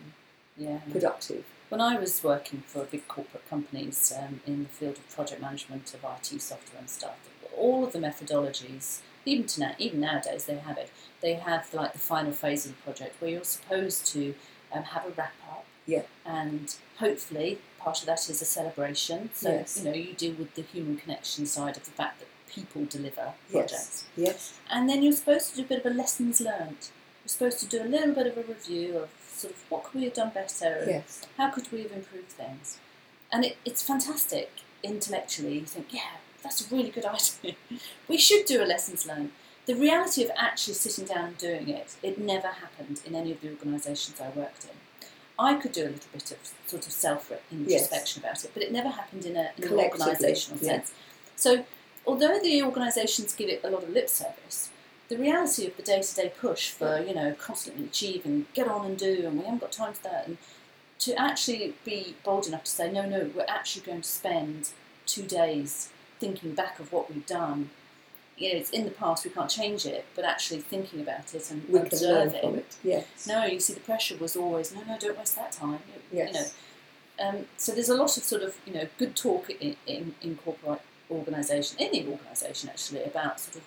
Yeah. 0.56 0.78
productive. 0.92 1.45
when 1.68 1.80
I 1.80 1.99
was 1.99 2.23
working 2.23 2.62
for 2.68 2.85
big 2.85 3.09
corporate 3.09 3.49
companies 3.50 4.12
um, 4.16 4.40
in 4.47 4.62
the 4.62 4.68
field 4.68 4.99
of 4.99 5.11
project 5.11 5.40
management 5.42 5.92
of 5.95 6.04
IT 6.04 6.38
software 6.40 6.78
and 6.78 6.88
stuff, 6.88 7.16
all 7.56 7.83
of 7.85 7.92
the 7.92 7.99
methodologies, 7.99 9.00
even 9.26 9.47
to 9.49 9.61
now, 9.61 9.75
even 9.78 10.00
nowadays, 10.00 10.45
they 10.47 10.56
have 10.56 10.78
it. 10.78 10.90
They 11.21 11.35
have 11.35 11.73
like 11.75 11.92
the 11.92 11.99
final 11.99 12.33
phase 12.33 12.64
of 12.64 12.73
the 12.76 12.83
project 12.83 13.21
where 13.21 13.30
you're 13.30 13.45
supposed 13.45 14.06
to 14.14 14.35
um, 14.73 14.85
have 14.85 15.04
a 15.06 15.11
wrap 15.11 15.35
up, 15.50 15.64
Yeah. 15.87 16.02
and 16.25 16.75
hopefully 16.99 17.59
part 17.78 18.00
of 18.00 18.06
that 18.06 18.28
is 18.30 18.40
a 18.40 18.45
celebration. 18.45 19.30
So 19.35 19.50
Yes. 19.50 19.78
you 19.78 19.85
know 19.85 19.92
you 19.92 20.12
deal 20.14 20.35
with 20.35 20.54
the 20.54 20.62
human 20.62 20.97
connection 20.97 21.45
side 21.47 21.76
of 21.76 21.85
the 21.85 21.90
fact 21.90 22.21
that 22.21 22.28
people 22.49 22.85
deliver 22.85 23.35
Yes. 23.50 23.52
projects. 23.52 24.04
Yes. 24.16 24.54
And 24.71 24.88
then 24.88 25.02
you're 25.02 25.12
supposed 25.12 25.50
to 25.50 25.56
do 25.56 25.62
a 25.62 25.66
bit 25.66 25.78
of 25.85 25.87
a 25.92 25.95
lessons 25.95 26.40
learned. 26.40 26.88
You're 27.23 27.28
supposed 27.37 27.59
to 27.61 27.66
do 27.66 27.83
a 27.83 27.85
little 27.85 28.14
bit 28.14 28.26
of 28.28 28.38
a 28.38 28.42
review 28.42 28.99
of 28.99 29.11
sort 29.28 29.52
of 29.52 29.61
what 29.71 29.85
could 29.85 29.95
we 30.00 30.04
have 30.04 30.14
done 30.14 30.30
better 30.30 30.75
and 30.83 30.90
Yes. 30.90 31.23
how 31.37 31.50
could 31.50 31.71
we 31.73 31.83
have 31.83 31.92
improved 31.92 32.30
things. 32.30 32.78
And 33.33 33.45
it, 33.45 33.56
it's 33.64 33.83
fantastic 33.83 34.50
intellectually. 34.83 35.54
You 35.59 35.66
think, 35.66 35.92
yeah, 35.92 36.16
that's 36.47 36.71
a 36.71 36.75
really 36.75 36.91
good 36.91 37.05
idea. 37.17 37.57
we 38.09 38.17
should 38.17 38.47
do 38.47 38.62
a 38.62 38.67
lessons 38.67 39.07
learned. 39.07 39.31
The 39.67 39.75
reality 39.75 40.23
of 40.23 40.31
actually 40.37 40.75
sitting 40.75 41.07
down 41.07 41.26
and 41.26 41.38
doing 41.38 41.69
it, 41.69 41.97
it 42.03 42.19
never 42.19 42.49
happened 42.49 43.00
in 43.05 43.17
any 43.17 43.33
of 43.33 43.41
the 43.41 43.50
organisations 43.50 44.21
I 44.21 44.29
worked 44.29 44.65
in. 44.65 44.71
I 45.38 45.55
could 45.55 45.73
do 45.73 45.83
a 45.83 45.91
little 45.91 46.11
bit 46.12 46.31
of 46.31 46.38
sort 46.67 46.87
of 46.87 46.93
self 46.93 47.33
introspection 47.50 48.23
about 48.23 48.45
it, 48.45 48.53
but 48.55 48.62
it 48.62 48.73
never 48.73 48.88
happened 48.88 49.26
in, 49.26 49.37
a, 49.37 49.50
in 49.59 49.65
an 49.65 49.71
organisational 49.71 50.62
yeah. 50.62 50.69
sense. 50.69 50.95
So, 51.35 51.65
although 52.07 52.38
the 52.38 52.62
organisations 52.62 53.35
give 53.35 53.50
it 53.50 53.61
a 53.65 53.69
lot 53.69 53.83
of 53.83 53.91
lip 53.91 54.09
service, 54.09 54.71
the 55.09 55.19
reality 55.19 55.67
of 55.67 55.76
the 55.76 55.83
day 55.83 56.00
to 56.00 56.15
day 56.15 56.33
push 56.41 56.71
for, 56.71 57.00
you 57.00 57.15
know, 57.15 57.35
constantly 57.35 57.85
achieve 57.85 58.25
and 58.25 58.47
get 58.55 58.69
on 58.69 58.87
and 58.87 58.97
do, 58.97 59.25
and 59.26 59.37
we 59.37 59.45
haven't 59.45 59.61
got 59.61 59.73
time 59.73 59.93
for 59.93 60.05
that, 60.05 60.26
and 60.26 60.38
to 61.00 61.21
actually 61.21 61.75
be 61.85 62.15
bold 62.25 62.47
enough 62.47 62.65
to 62.65 62.71
say, 62.71 62.91
no, 62.91 63.07
no, 63.07 63.31
we're 63.35 63.45
actually 63.49 63.85
going 63.85 64.00
to 64.00 64.09
spend 64.09 64.71
two 65.07 65.23
days 65.23 65.91
thinking 66.18 66.54
back 66.54 66.78
of 66.80 66.92
what 66.92 67.12
we've 67.12 67.26
done. 67.26 67.70
You 68.38 68.52
know, 68.52 68.58
it's 68.61 68.70
in 68.70 68.85
the 68.85 68.90
past, 68.90 69.25
we 69.25 69.30
can't 69.30 69.49
change 69.50 69.87
it, 69.87 70.04
but 70.14 70.25
actually 70.25 70.61
thinking 70.61 71.00
about 71.00 71.35
it 71.35 71.50
and 71.50 71.62
We 71.68 71.80
can 71.88 71.99
learn 72.00 72.26
observing. 72.28 72.56
it. 72.56 72.76
Yes. 72.85 73.26
No, 73.26 73.44
you 73.46 73.61
see, 73.61 73.73
the 73.73 73.80
pressure 73.80 74.16
was 74.18 74.37
always, 74.37 74.75
no, 74.75 74.82
no, 74.87 74.99
don't 74.99 75.16
waste 75.18 75.37
that 75.37 75.52
time. 75.52 75.80
You, 76.12 76.18
Yes. 76.18 76.28
you 76.28 76.35
know, 77.25 77.28
um, 77.28 77.46
so 77.56 77.73
there's 77.73 77.88
a 77.88 77.94
lot 77.94 78.14
of 78.18 78.25
sort 78.25 78.42
of, 78.42 78.56
you 78.66 78.75
know, 78.75 78.87
good 78.99 79.16
talk 79.16 79.49
in, 79.49 79.76
in, 79.87 80.14
in 80.20 80.37
corporate 80.37 80.82
organisation, 81.11 81.78
any 81.80 82.06
organisation 82.06 82.68
actually, 82.68 83.04
about 83.04 83.40
sort 83.40 83.56
of 83.56 83.62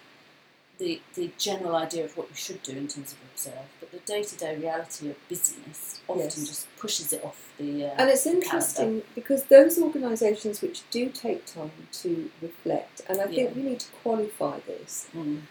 the, 0.77 1.01
the 1.15 1.31
general 1.39 1.75
idea 1.75 2.05
of 2.05 2.15
what 2.15 2.29
you 2.29 2.35
should 2.35 2.61
do 2.61 2.73
in 2.73 2.87
terms 2.87 3.13
of 3.13 3.17
observe, 3.33 3.65
but 3.79 3.91
the 3.91 3.97
day 3.99 4.21
to 4.21 4.35
day 4.37 4.55
reality 4.55 5.09
of 5.09 5.15
busyness 5.27 5.88
often 6.09 6.23
Yes. 6.23 6.35
just 6.47 6.77
pushes 6.77 7.13
it 7.13 7.23
off 7.23 7.37
the. 7.57 7.85
Uh, 7.85 7.95
And 7.97 8.09
it's 8.09 8.25
interesting 8.25 9.03
because 9.15 9.43
those 9.43 9.77
organisations 9.79 10.61
which 10.61 10.79
do 10.91 11.09
take 11.09 11.45
time 11.45 11.71
to 12.01 12.29
reflect, 12.41 13.01
and 13.07 13.19
I 13.21 13.25
think 13.25 13.49
Yeah. 13.49 13.55
we 13.55 13.61
need 13.69 13.79
to 13.81 13.91
qualify 14.03 14.59
this, 14.71 15.07
Mm. 15.15 15.41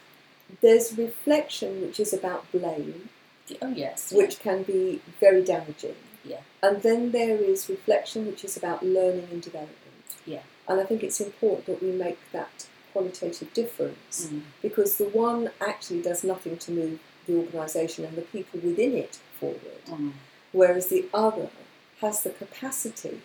there's 0.61 0.97
reflection 0.97 1.81
which 1.83 1.99
is 2.01 2.13
about 2.13 2.51
blame, 2.53 3.09
Oh, 3.63 3.69
yes. 3.71 4.13
which 4.13 4.39
can 4.41 4.63
be 4.63 5.01
very 5.21 5.43
damaging. 5.43 5.97
Yeah. 6.25 6.41
And 6.63 6.83
then 6.83 7.13
there 7.13 7.37
is 7.37 7.69
reflection 7.69 8.27
which 8.27 8.45
is 8.45 8.57
about 8.57 8.83
learning 8.85 9.29
and 9.33 9.41
development. 9.43 10.05
Yeah. 10.27 10.43
And 10.69 10.81
I 10.81 10.85
think 10.85 11.03
it's 11.03 11.21
important 11.21 11.67
that 11.67 11.83
we 11.83 11.91
make 11.93 12.19
that 12.33 12.67
qualitative 12.93 13.53
difference 13.55 14.27
Mm. 14.27 14.43
because 14.63 14.97
the 14.97 15.09
one 15.09 15.51
actually 15.61 16.03
does 16.03 16.25
nothing 16.25 16.57
to 16.59 16.71
move 16.73 16.99
the 17.27 17.37
organisation 17.37 18.05
and 18.07 18.17
the 18.17 18.23
people 18.23 18.59
within 18.61 18.95
it 18.97 19.19
forward, 19.39 19.85
Mm. 19.87 20.13
Whereas 20.59 20.87
the 20.89 21.05
other 21.15 21.49
has 22.03 22.23
the 22.25 22.31
capacity 22.31 23.21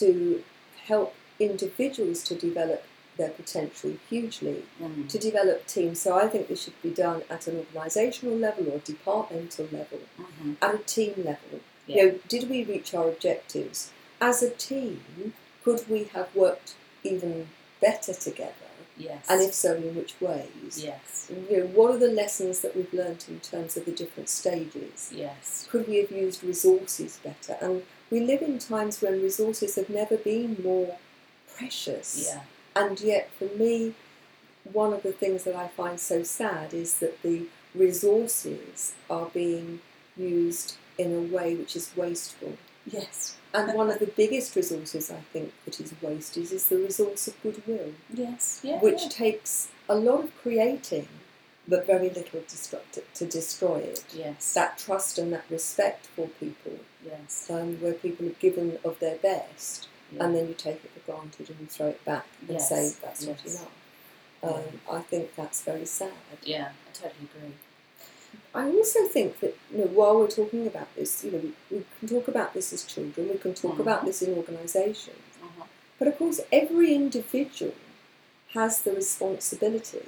to 0.00 0.42
help 0.90 1.14
individuals 1.38 2.22
to 2.28 2.34
develop 2.34 2.82
their 3.18 3.32
potential 3.40 3.92
hugely, 4.08 4.58
Mm. 4.80 5.08
to 5.12 5.18
develop 5.18 5.58
teams. 5.66 6.00
So 6.04 6.10
I 6.22 6.26
think 6.28 6.48
this 6.48 6.62
should 6.62 6.80
be 6.82 6.90
done 6.90 7.20
at 7.34 7.46
an 7.46 7.56
organisational 7.64 8.36
level 8.46 8.64
or 8.72 8.78
departmental 8.92 9.66
level, 9.78 10.00
Mhm. 10.18 10.56
at 10.66 10.74
a 10.74 10.78
team 10.78 11.14
level. 11.30 11.60
Yeah. 11.86 11.96
You 11.96 12.02
know, 12.02 12.18
did 12.32 12.42
we 12.50 12.58
reach 12.64 12.94
our 12.94 13.08
objectives? 13.14 13.78
As 14.20 14.42
a 14.42 14.50
team, 14.50 15.34
could 15.64 15.82
we 15.88 16.00
have 16.14 16.28
worked 16.34 16.70
even 17.02 17.48
better 17.80 18.14
together? 18.14 18.61
Yes. 19.04 19.26
And 19.28 19.42
if 19.42 19.54
so, 19.54 19.74
in 19.74 19.94
which 19.94 20.14
ways? 20.20 20.82
Yes. 20.82 21.30
You 21.50 21.58
know, 21.58 21.66
what 21.66 21.94
are 21.94 21.98
the 21.98 22.08
lessons 22.08 22.60
that 22.60 22.76
we've 22.76 22.92
learnt 22.92 23.28
in 23.28 23.40
terms 23.40 23.76
of 23.76 23.84
the 23.84 23.92
different 23.92 24.28
stages? 24.28 25.10
Yes. 25.14 25.66
Could 25.70 25.88
we 25.88 25.96
have 25.98 26.10
used 26.10 26.44
resources 26.44 27.18
better? 27.22 27.56
And 27.60 27.82
we 28.10 28.20
live 28.20 28.42
in 28.42 28.58
times 28.58 29.00
when 29.00 29.22
resources 29.22 29.76
have 29.76 29.88
never 29.90 30.16
been 30.16 30.56
more 30.62 30.96
precious. 31.56 32.28
Yeah. 32.28 32.42
And 32.74 33.00
yet, 33.00 33.30
for 33.38 33.48
me, 33.56 33.94
one 34.64 34.92
of 34.92 35.02
the 35.02 35.12
things 35.12 35.44
that 35.44 35.56
I 35.56 35.68
find 35.68 35.98
so 35.98 36.22
sad 36.22 36.72
is 36.72 36.98
that 36.98 37.22
the 37.22 37.46
resources 37.74 38.94
are 39.10 39.26
being 39.26 39.80
used 40.16 40.76
in 40.98 41.12
a 41.12 41.20
way 41.34 41.54
which 41.54 41.74
is 41.74 41.90
wasteful. 41.96 42.56
Yes. 42.86 43.36
And 43.54 43.74
one 43.74 43.90
of 43.90 43.98
the 43.98 44.06
biggest 44.06 44.56
resources 44.56 45.10
I 45.10 45.20
think 45.32 45.52
that 45.64 45.78
is 45.80 45.92
wasted 46.00 46.50
is 46.52 46.66
the 46.66 46.76
resource 46.78 47.28
of 47.28 47.42
goodwill, 47.42 47.92
Yes. 48.12 48.60
Yeah. 48.62 48.80
which 48.80 49.02
yeah. 49.02 49.08
takes 49.08 49.68
a 49.88 49.94
lot 49.94 50.24
of 50.24 50.36
creating 50.42 51.08
but 51.68 51.86
very 51.86 52.08
little 52.10 52.40
destruct- 52.40 53.02
to 53.14 53.24
destroy 53.26 53.76
it. 53.76 54.04
Yes. 54.12 54.52
That 54.54 54.78
trust 54.78 55.18
and 55.18 55.32
that 55.32 55.44
respect 55.48 56.06
for 56.06 56.26
people, 56.40 56.78
yes. 57.06 57.48
um, 57.50 57.80
where 57.80 57.92
people 57.92 58.26
have 58.26 58.38
given 58.40 58.78
of 58.84 58.98
their 58.98 59.16
best, 59.16 59.86
Yeah. 60.10 60.24
and 60.24 60.34
then 60.34 60.48
you 60.48 60.54
take 60.54 60.82
it 60.84 60.90
for 60.90 61.12
granted 61.12 61.50
and 61.50 61.60
you 61.60 61.66
throw 61.66 61.86
it 61.88 62.04
back 62.04 62.26
and 62.40 62.50
Yes, 62.58 62.68
say 62.68 62.92
that's 63.00 63.24
not 63.26 63.44
enough. 63.46 63.70
Um, 64.42 64.80
I 64.90 65.00
think 65.02 65.36
that's 65.36 65.62
very 65.62 65.86
sad. 65.86 66.12
yeah. 66.42 66.70
I 66.88 66.92
totally 66.92 67.28
agree. 67.36 67.54
I 68.54 68.68
also 68.68 69.06
think 69.08 69.40
that 69.40 69.56
you 69.70 69.78
know 69.78 69.86
while 69.86 70.18
we're 70.18 70.28
talking 70.28 70.66
about 70.66 70.94
this, 70.94 71.24
you 71.24 71.30
know, 71.32 71.38
we, 71.38 71.52
we 71.78 71.84
can 71.98 72.08
talk 72.08 72.28
about 72.28 72.52
this 72.54 72.72
as 72.72 72.84
children, 72.84 73.28
we 73.28 73.38
can 73.38 73.54
talk 73.54 73.76
Mhm. 73.76 73.80
about 73.80 74.04
this 74.04 74.20
in 74.22 74.34
organisations, 74.34 75.16
Uh-huh. 75.42 75.64
but 75.98 76.08
of 76.08 76.18
course 76.18 76.40
every 76.52 76.94
individual 76.94 77.74
has 78.54 78.82
the 78.82 78.92
responsibility 78.92 80.06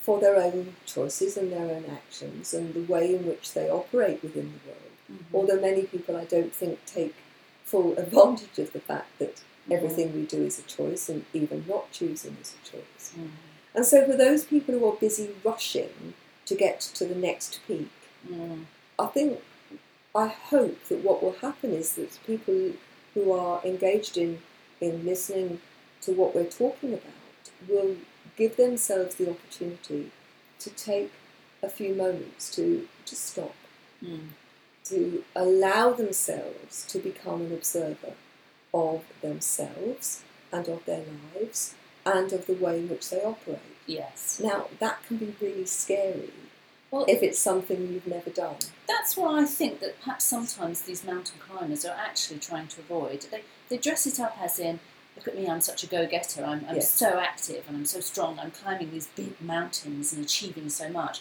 for 0.00 0.20
their 0.20 0.36
own 0.36 0.76
choices 0.86 1.36
and 1.36 1.50
their 1.52 1.68
own 1.76 1.84
actions 1.90 2.54
and 2.54 2.74
the 2.74 2.82
way 2.92 3.14
in 3.14 3.26
which 3.26 3.52
they 3.54 3.68
operate 3.68 4.22
within 4.22 4.52
the 4.54 4.68
world. 4.70 4.92
Mhm. 5.10 5.34
Although 5.34 5.60
many 5.60 5.82
people 5.82 6.16
I 6.16 6.24
don't 6.24 6.54
think 6.54 6.78
take 6.86 7.14
full 7.64 7.96
advantage 8.04 8.58
of 8.58 8.72
the 8.72 8.80
fact 8.80 9.18
that 9.18 9.34
Mhm. 9.36 9.74
everything 9.76 10.14
we 10.14 10.22
do 10.26 10.44
is 10.44 10.58
a 10.60 10.62
choice 10.62 11.08
and 11.08 11.24
even 11.32 11.64
not 11.66 11.90
choosing 11.90 12.36
is 12.40 12.54
a 12.54 12.70
choice. 12.72 13.04
Mhm. 13.18 13.30
And 13.74 13.84
so 13.84 14.04
for 14.06 14.16
those 14.16 14.44
people 14.44 14.78
who 14.78 14.86
are 14.86 14.96
busy 15.08 15.34
rushing 15.42 16.14
to 16.46 16.54
get 16.54 16.80
to 16.80 17.04
the 17.04 17.14
next 17.14 17.60
peak, 17.66 17.90
Mm. 18.28 18.64
I 18.98 19.06
think, 19.06 19.40
I 20.14 20.26
hope 20.26 20.82
that 20.88 21.04
what 21.04 21.22
will 21.22 21.36
happen 21.40 21.72
is 21.72 21.94
that 21.94 22.18
people 22.26 22.72
who 23.14 23.32
are 23.32 23.60
engaged 23.64 24.16
in, 24.16 24.40
in 24.80 25.04
listening 25.04 25.60
to 26.02 26.12
what 26.12 26.34
we're 26.34 26.44
talking 26.44 26.92
about 26.94 27.50
will 27.68 27.96
give 28.36 28.56
themselves 28.56 29.14
the 29.16 29.30
opportunity 29.30 30.10
to 30.58 30.70
take 30.70 31.12
a 31.62 31.68
few 31.68 31.94
moments 31.94 32.50
to, 32.56 32.88
to 33.04 33.14
stop, 33.14 33.54
Mm. 34.04 34.28
to 34.84 35.24
allow 35.34 35.92
themselves 35.92 36.84
to 36.88 36.98
become 36.98 37.40
an 37.42 37.52
observer 37.52 38.14
of 38.74 39.04
themselves 39.22 40.22
and 40.52 40.68
of 40.68 40.84
their 40.84 41.04
lives 41.34 41.74
and 42.04 42.32
of 42.32 42.46
the 42.46 42.52
way 42.54 42.78
in 42.80 42.88
which 42.88 43.08
they 43.10 43.22
operate. 43.22 43.75
Yes. 43.86 44.40
Now, 44.42 44.68
that 44.80 45.04
can 45.06 45.16
be 45.18 45.34
really 45.40 45.66
scary 45.66 46.30
Well, 46.90 47.04
if 47.08 47.22
it's 47.22 47.38
something 47.38 47.92
you've 47.92 48.06
never 48.06 48.30
done. 48.30 48.56
that's 48.88 49.16
why 49.16 49.40
I 49.40 49.44
think 49.44 49.80
that 49.80 50.00
perhaps 50.02 50.24
sometimes 50.24 50.82
these 50.82 51.04
mountain 51.04 51.38
climbers 51.38 51.84
are 51.84 51.96
actually 51.96 52.40
trying 52.40 52.68
to 52.68 52.80
avoid. 52.80 53.22
They, 53.30 53.42
they 53.68 53.76
dress 53.78 54.06
it 54.06 54.18
up 54.20 54.36
as 54.40 54.58
in, 54.58 54.80
look 55.16 55.28
at 55.28 55.36
me, 55.36 55.46
I'm 55.48 55.60
such 55.60 55.84
a 55.84 55.86
go 55.86 56.06
getter, 56.06 56.44
I'm, 56.44 56.64
I'm 56.68 56.76
Yes. 56.76 56.90
so 56.90 57.18
active 57.20 57.64
and 57.68 57.76
I'm 57.76 57.86
so 57.86 58.00
strong, 58.00 58.38
I'm 58.38 58.50
climbing 58.50 58.90
these 58.90 59.06
big 59.08 59.40
mountains 59.40 60.12
and 60.12 60.24
achieving 60.24 60.68
so 60.68 60.88
much. 60.88 61.20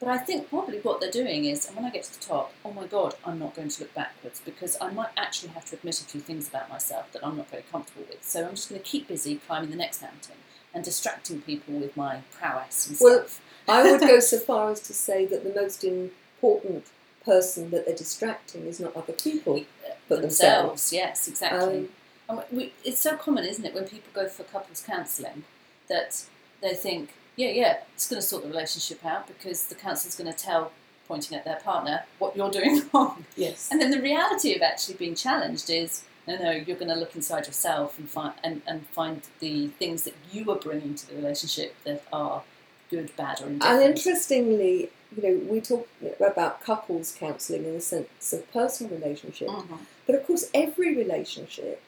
But 0.00 0.08
I 0.08 0.18
think 0.18 0.48
probably 0.50 0.80
what 0.80 1.00
they're 1.00 1.10
doing 1.10 1.44
is, 1.44 1.66
and 1.66 1.76
when 1.76 1.84
I 1.84 1.90
get 1.90 2.02
to 2.04 2.12
the 2.18 2.24
top, 2.24 2.52
oh 2.64 2.72
my 2.72 2.86
god, 2.86 3.14
I'm 3.24 3.38
not 3.38 3.54
going 3.54 3.68
to 3.68 3.80
look 3.82 3.94
backwards 3.94 4.40
because 4.44 4.76
I 4.80 4.90
might 4.90 5.10
actually 5.16 5.50
have 5.50 5.64
to 5.66 5.76
admit 5.76 6.00
a 6.00 6.04
few 6.04 6.20
things 6.20 6.48
about 6.48 6.68
myself 6.68 7.12
that 7.12 7.24
I'm 7.24 7.36
not 7.36 7.48
very 7.48 7.64
comfortable 7.70 8.04
with. 8.10 8.22
So 8.24 8.44
I'm 8.46 8.56
just 8.56 8.68
going 8.68 8.80
to 8.82 8.86
keep 8.86 9.08
busy 9.08 9.36
climbing 9.36 9.70
the 9.70 9.76
next 9.76 10.02
mountain 10.02 10.34
and 10.74 10.84
distracting 10.84 11.40
people 11.42 11.74
with 11.74 11.96
my 11.96 12.20
prowess 12.38 12.88
and 12.88 12.98
Well, 13.00 13.20
stuff. 13.20 13.40
I 13.68 13.90
would 13.90 14.00
go 14.00 14.20
so 14.20 14.38
far 14.50 14.70
as 14.70 14.80
to 14.80 14.92
say 14.92 15.24
that 15.26 15.44
the 15.44 15.60
most 15.60 15.84
important 15.84 16.86
person 17.24 17.70
that 17.70 17.86
they're 17.86 17.96
distracting 17.96 18.66
is 18.66 18.80
not 18.80 18.94
other 18.96 19.12
people, 19.12 19.64
but 20.08 20.20
themselves. 20.20 20.92
Yes, 20.92 21.26
exactly. 21.28 21.88
Um, 22.28 22.42
we, 22.50 22.72
it's 22.84 23.00
so 23.00 23.16
common, 23.16 23.44
isn't 23.44 23.64
it, 23.64 23.74
when 23.74 23.84
people 23.84 24.10
go 24.12 24.28
for 24.28 24.44
couples 24.44 24.82
counselling, 24.86 25.44
that 25.88 26.24
they 26.60 26.74
think, 26.74 27.10
yeah, 27.36 27.48
yeah, 27.50 27.78
it's 27.94 28.08
going 28.08 28.20
to 28.20 28.26
sort 28.26 28.42
the 28.42 28.48
relationship 28.48 29.04
out 29.04 29.26
because 29.26 29.66
the 29.66 29.74
counsellor's 29.74 30.14
going 30.14 30.32
to 30.32 30.38
tell 30.38 30.72
pointing 31.06 31.36
at 31.36 31.44
their 31.44 31.56
partner 31.56 32.04
what 32.18 32.36
you're 32.36 32.50
doing 32.50 32.82
wrong. 32.94 33.24
Yes. 33.36 33.68
And 33.70 33.80
then 33.80 33.90
the 33.90 34.00
reality 34.00 34.54
of 34.54 34.62
actually 34.62 34.94
being 34.94 35.14
challenged 35.14 35.68
is 35.70 36.04
no, 36.26 36.36
no, 36.36 36.50
you're 36.50 36.76
going 36.76 36.88
to 36.90 36.94
look 36.94 37.14
inside 37.14 37.46
yourself 37.46 37.98
and 37.98 38.08
find 38.08 38.34
and, 38.42 38.62
and 38.66 38.86
find 38.88 39.22
the 39.40 39.68
things 39.68 40.04
that 40.04 40.14
you 40.32 40.50
are 40.50 40.56
bringing 40.58 40.94
to 40.94 41.08
the 41.08 41.14
relationship 41.16 41.74
that 41.84 42.02
are 42.12 42.42
good, 42.90 43.14
bad, 43.16 43.40
or 43.42 43.46
indifferent. 43.48 43.82
And 43.82 43.90
interestingly, 43.96 44.90
you 45.16 45.22
know, 45.22 45.52
we 45.52 45.60
talk 45.60 45.88
about 46.20 46.62
couples 46.62 47.14
counselling 47.18 47.64
in 47.64 47.74
the 47.74 47.80
sense 47.80 48.32
of 48.32 48.50
personal 48.52 48.96
relationship, 48.98 49.48
Mhm. 49.48 49.78
but 50.06 50.14
of 50.14 50.26
course, 50.26 50.50
every 50.54 50.94
relationship 50.96 51.80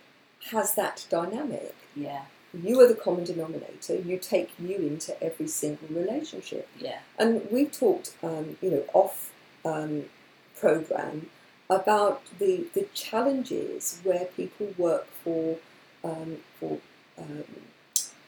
has 0.51 0.75
that 0.75 1.07
dynamic. 1.11 1.75
Yeah, 1.95 2.23
You 2.55 2.81
are 2.81 2.87
the 2.89 2.95
common 2.95 3.25
denominator. 3.25 3.97
You 3.97 4.19
take 4.19 4.51
you 4.59 4.77
into 4.77 5.21
every 5.23 5.49
single 5.49 5.89
relationship. 5.91 6.69
yeah, 6.79 7.01
And 7.19 7.51
we've 7.51 7.73
talked, 7.73 8.13
um, 8.23 8.57
you 8.63 8.71
know, 8.71 8.85
off 8.95 9.33
um, 9.65 10.05
program 10.61 11.29
about 11.69 12.23
the 12.39 12.65
the 12.75 12.87
challenges 12.95 14.01
where 14.05 14.27
people 14.37 14.69
work 14.79 15.07
for 15.25 15.57
um, 16.05 16.39
for 16.61 16.79
um, 17.19 17.45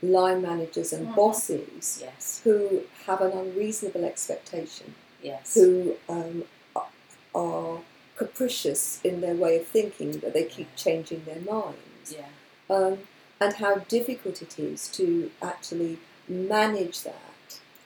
line 0.02 0.40
managers 0.42 0.92
and 0.92 1.09
Mhm. 1.09 1.14
bosses 1.16 1.99
yes, 2.00 2.40
who 2.45 2.83
have 3.07 3.21
an 3.21 3.33
unreasonable 3.33 4.04
expectation, 4.04 4.95
yes, 5.23 5.54
who 5.54 5.97
um, 6.09 6.45
are- 6.76 6.88
are 7.35 7.80
capricious 8.16 9.00
in 9.04 9.21
their 9.21 9.35
way 9.35 9.57
of 9.57 9.66
thinking, 9.66 10.12
that 10.21 10.33
they 10.35 10.45
keep 10.45 10.75
changing 10.76 11.25
their 11.25 11.40
minds. 11.40 12.12
Yeah, 12.12 12.26
um, 12.71 12.99
and 13.40 13.54
how 13.54 13.76
difficult 13.97 14.42
it 14.42 14.59
is 14.59 14.88
to 14.88 15.30
actually 15.40 15.99
manage 16.28 17.02
that. 17.02 17.14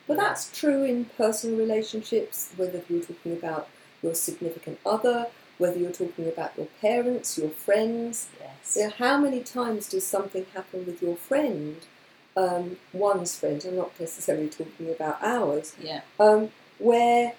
But 0.07 0.17
that's 0.17 0.49
true 0.51 0.83
in 0.83 1.05
personal 1.05 1.57
relationships, 1.57 2.49
whether 2.57 2.81
you're 2.89 3.03
talking 3.03 3.33
about 3.33 3.69
your 4.01 4.15
significant 4.15 4.79
other, 4.85 5.27
whether 5.57 5.77
you're 5.77 5.91
talking 5.91 6.27
about 6.27 6.53
your 6.57 6.67
parents, 6.81 7.37
your 7.37 7.49
friends. 7.49 8.27
yes, 8.39 8.75
You 8.77 8.83
know, 8.87 8.93
how 8.97 9.17
many 9.17 9.41
times 9.41 9.87
does 9.89 10.05
something 10.05 10.45
happen 10.53 10.85
with 10.85 11.01
your 11.01 11.15
friend, 11.15 11.77
um, 12.35 12.77
one's 12.91 13.37
friend, 13.37 13.63
I'm 13.67 13.75
not 13.75 13.99
necessarily 13.99 14.49
talking 14.49 14.89
about 14.89 15.17
ours, 15.21 15.75
yeah, 15.79 16.01
um, 16.19 16.49
where 16.79 17.33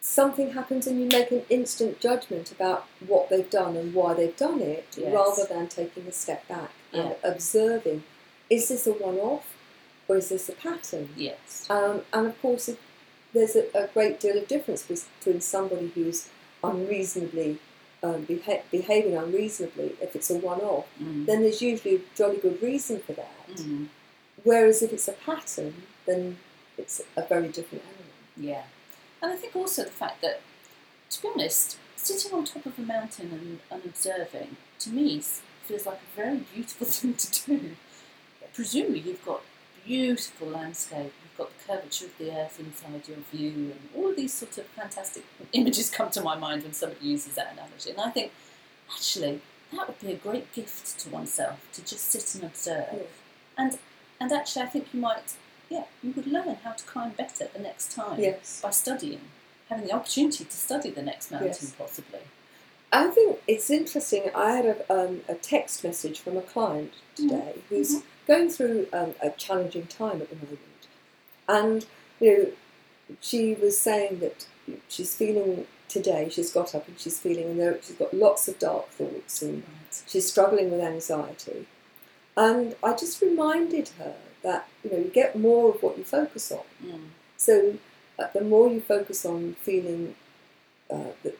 something 0.00 0.52
happens 0.52 0.86
and 0.86 0.98
you 1.00 1.06
make 1.06 1.30
an 1.30 1.42
instant 1.48 2.00
judgment 2.00 2.50
about 2.50 2.86
what 3.06 3.28
they've 3.30 3.48
done 3.50 3.76
and 3.76 3.94
why 3.94 4.14
they've 4.14 4.36
done 4.36 4.60
it 4.60 4.86
Yes. 4.96 5.12
rather 5.14 5.44
than 5.54 5.68
taking 5.68 6.06
a 6.06 6.12
step 6.12 6.46
back 6.48 6.70
and 6.92 7.14
observing 7.22 8.02
is 8.50 8.68
this 8.68 8.86
a 8.86 8.92
one 8.92 9.16
off 9.18 9.54
or 10.08 10.16
is 10.16 10.28
this 10.28 10.48
a 10.48 10.52
pattern? 10.52 11.10
yes, 11.16 11.66
Um, 11.70 12.02
and 12.12 12.26
of 12.26 12.42
course, 12.42 12.68
there's 13.32 13.54
a, 13.56 13.66
a 13.74 13.86
great 13.86 14.18
deal 14.20 14.36
of 14.36 14.48
difference 14.48 14.82
between 14.82 15.40
somebody 15.40 15.88
who's 15.94 16.28
unreasonably 16.62 17.58
um, 18.02 18.24
beha- 18.24 18.62
behaving 18.70 19.16
unreasonably, 19.16 19.94
if 20.00 20.16
it's 20.16 20.30
a 20.30 20.36
one 20.36 20.60
off, 20.60 20.86
mm. 21.00 21.26
then 21.26 21.42
there's 21.42 21.62
usually 21.62 21.96
a 21.96 22.00
jolly 22.14 22.38
good 22.38 22.60
reason 22.62 23.00
for 23.00 23.12
that. 23.12 23.48
Mm. 23.54 23.88
Whereas 24.42 24.82
if 24.82 24.92
it's 24.92 25.08
a 25.08 25.12
pattern, 25.12 25.74
then 26.06 26.38
it's 26.76 27.00
a 27.16 27.22
very 27.22 27.48
different 27.48 27.84
animal. 27.84 28.12
yeah. 28.36 28.64
And 29.22 29.32
I 29.32 29.36
think 29.36 29.54
also 29.54 29.84
the 29.84 29.90
fact 29.90 30.20
that, 30.22 30.40
to 31.10 31.22
be 31.22 31.28
honest, 31.32 31.78
sitting 31.94 32.32
on 32.32 32.44
top 32.44 32.66
of 32.66 32.76
a 32.76 32.82
mountain 32.82 33.30
and, 33.30 33.60
and 33.70 33.84
observing, 33.84 34.56
to 34.80 34.90
me, 34.90 35.22
feels 35.64 35.86
like 35.86 35.98
a 35.98 36.16
very 36.16 36.38
beautiful 36.52 36.86
thing 36.88 37.14
to 37.14 37.46
do. 37.46 37.76
Presumably, 38.52 39.00
you've 39.00 39.24
got 39.24 39.42
beautiful 39.86 40.48
landscape, 40.48 41.12
you've 41.32 41.48
got 41.48 41.58
the 41.58 41.64
curvature 41.72 42.06
of 42.06 42.18
the 42.18 42.30
earth 42.36 42.60
inside 42.60 43.08
your 43.08 43.18
view, 43.32 43.72
and 43.72 43.88
all 43.96 44.10
of 44.10 44.16
these 44.16 44.32
sort 44.32 44.58
of 44.58 44.66
fantastic 44.66 45.24
images 45.52 45.90
come 45.90 46.10
to 46.10 46.20
my 46.20 46.36
mind 46.36 46.62
when 46.62 46.72
somebody 46.72 47.06
uses 47.06 47.34
that 47.34 47.52
analogy. 47.52 47.90
And 47.90 48.00
I 48.00 48.10
think, 48.10 48.32
actually, 48.92 49.40
that 49.74 49.88
would 49.88 49.98
be 50.00 50.12
a 50.12 50.16
great 50.16 50.52
gift 50.52 50.98
to 51.00 51.10
oneself 51.10 51.58
to 51.72 51.80
just 51.84 52.10
sit 52.10 52.34
and 52.34 52.44
observe. 52.44 52.86
Yeah. 52.92 53.02
And 53.58 53.78
and 54.20 54.30
actually, 54.32 54.62
I 54.62 54.66
think 54.66 54.86
you 54.94 55.00
might, 55.00 55.34
yeah, 55.68 55.84
you 56.02 56.12
would 56.12 56.26
learn 56.28 56.56
how 56.62 56.72
to 56.72 56.84
climb 56.84 57.10
better 57.10 57.48
the 57.52 57.58
next 57.58 57.90
time 57.92 58.20
Yes. 58.20 58.60
by 58.62 58.70
studying, 58.70 59.20
having 59.68 59.86
the 59.86 59.92
opportunity 59.92 60.44
to 60.44 60.56
study 60.56 60.90
the 60.90 61.02
next 61.02 61.30
mountain, 61.32 61.48
Yes. 61.48 61.74
possibly. 61.76 62.20
I 62.92 63.08
think 63.08 63.40
it's 63.48 63.68
interesting. 63.70 64.30
I 64.34 64.52
had 64.52 64.66
a, 64.66 64.92
um, 64.92 65.22
a 65.28 65.34
text 65.34 65.82
message 65.82 66.20
from 66.20 66.36
a 66.36 66.42
client 66.42 66.92
today 67.16 67.54
who's 67.68 67.96
Mhm. 67.96 68.02
going 68.28 68.50
through 68.50 68.86
um, 68.92 69.14
a 69.20 69.30
challenging 69.30 69.86
time 69.88 70.20
at 70.22 70.28
the 70.30 70.36
moment, 70.36 70.60
and 71.58 71.86
you 72.20 72.30
know, 72.38 72.46
she 73.20 73.54
was 73.54 73.76
saying 73.78 74.20
that 74.20 74.46
she's 74.88 75.14
feeling 75.14 75.66
today. 75.88 76.28
She's 76.30 76.52
got 76.52 76.74
up 76.74 76.88
and 76.88 76.98
she's 76.98 77.18
feeling, 77.20 77.46
and 77.50 77.60
there, 77.60 77.78
she's 77.82 77.96
got 77.96 78.14
lots 78.14 78.48
of 78.48 78.58
dark 78.58 78.88
thoughts, 78.98 79.42
and 79.42 79.56
Right. 79.62 80.02
she's 80.10 80.26
struggling 80.34 80.70
with 80.70 80.80
anxiety. 80.80 81.66
And 82.36 82.74
I 82.82 82.94
just 82.94 83.20
reminded 83.20 83.88
her 83.98 84.14
that 84.42 84.62
you 84.82 84.90
know 84.90 84.98
you 84.98 85.10
get 85.22 85.38
more 85.38 85.64
of 85.74 85.82
what 85.82 85.98
you 85.98 86.04
focus 86.04 86.50
on. 86.50 86.66
Mm. 86.84 87.08
So 87.36 87.54
uh, 88.18 88.28
the 88.34 88.44
more 88.52 88.70
you 88.70 88.80
focus 88.80 89.24
on 89.26 89.54
feeling 89.60 90.14
uh, 90.90 91.12
that, 91.22 91.38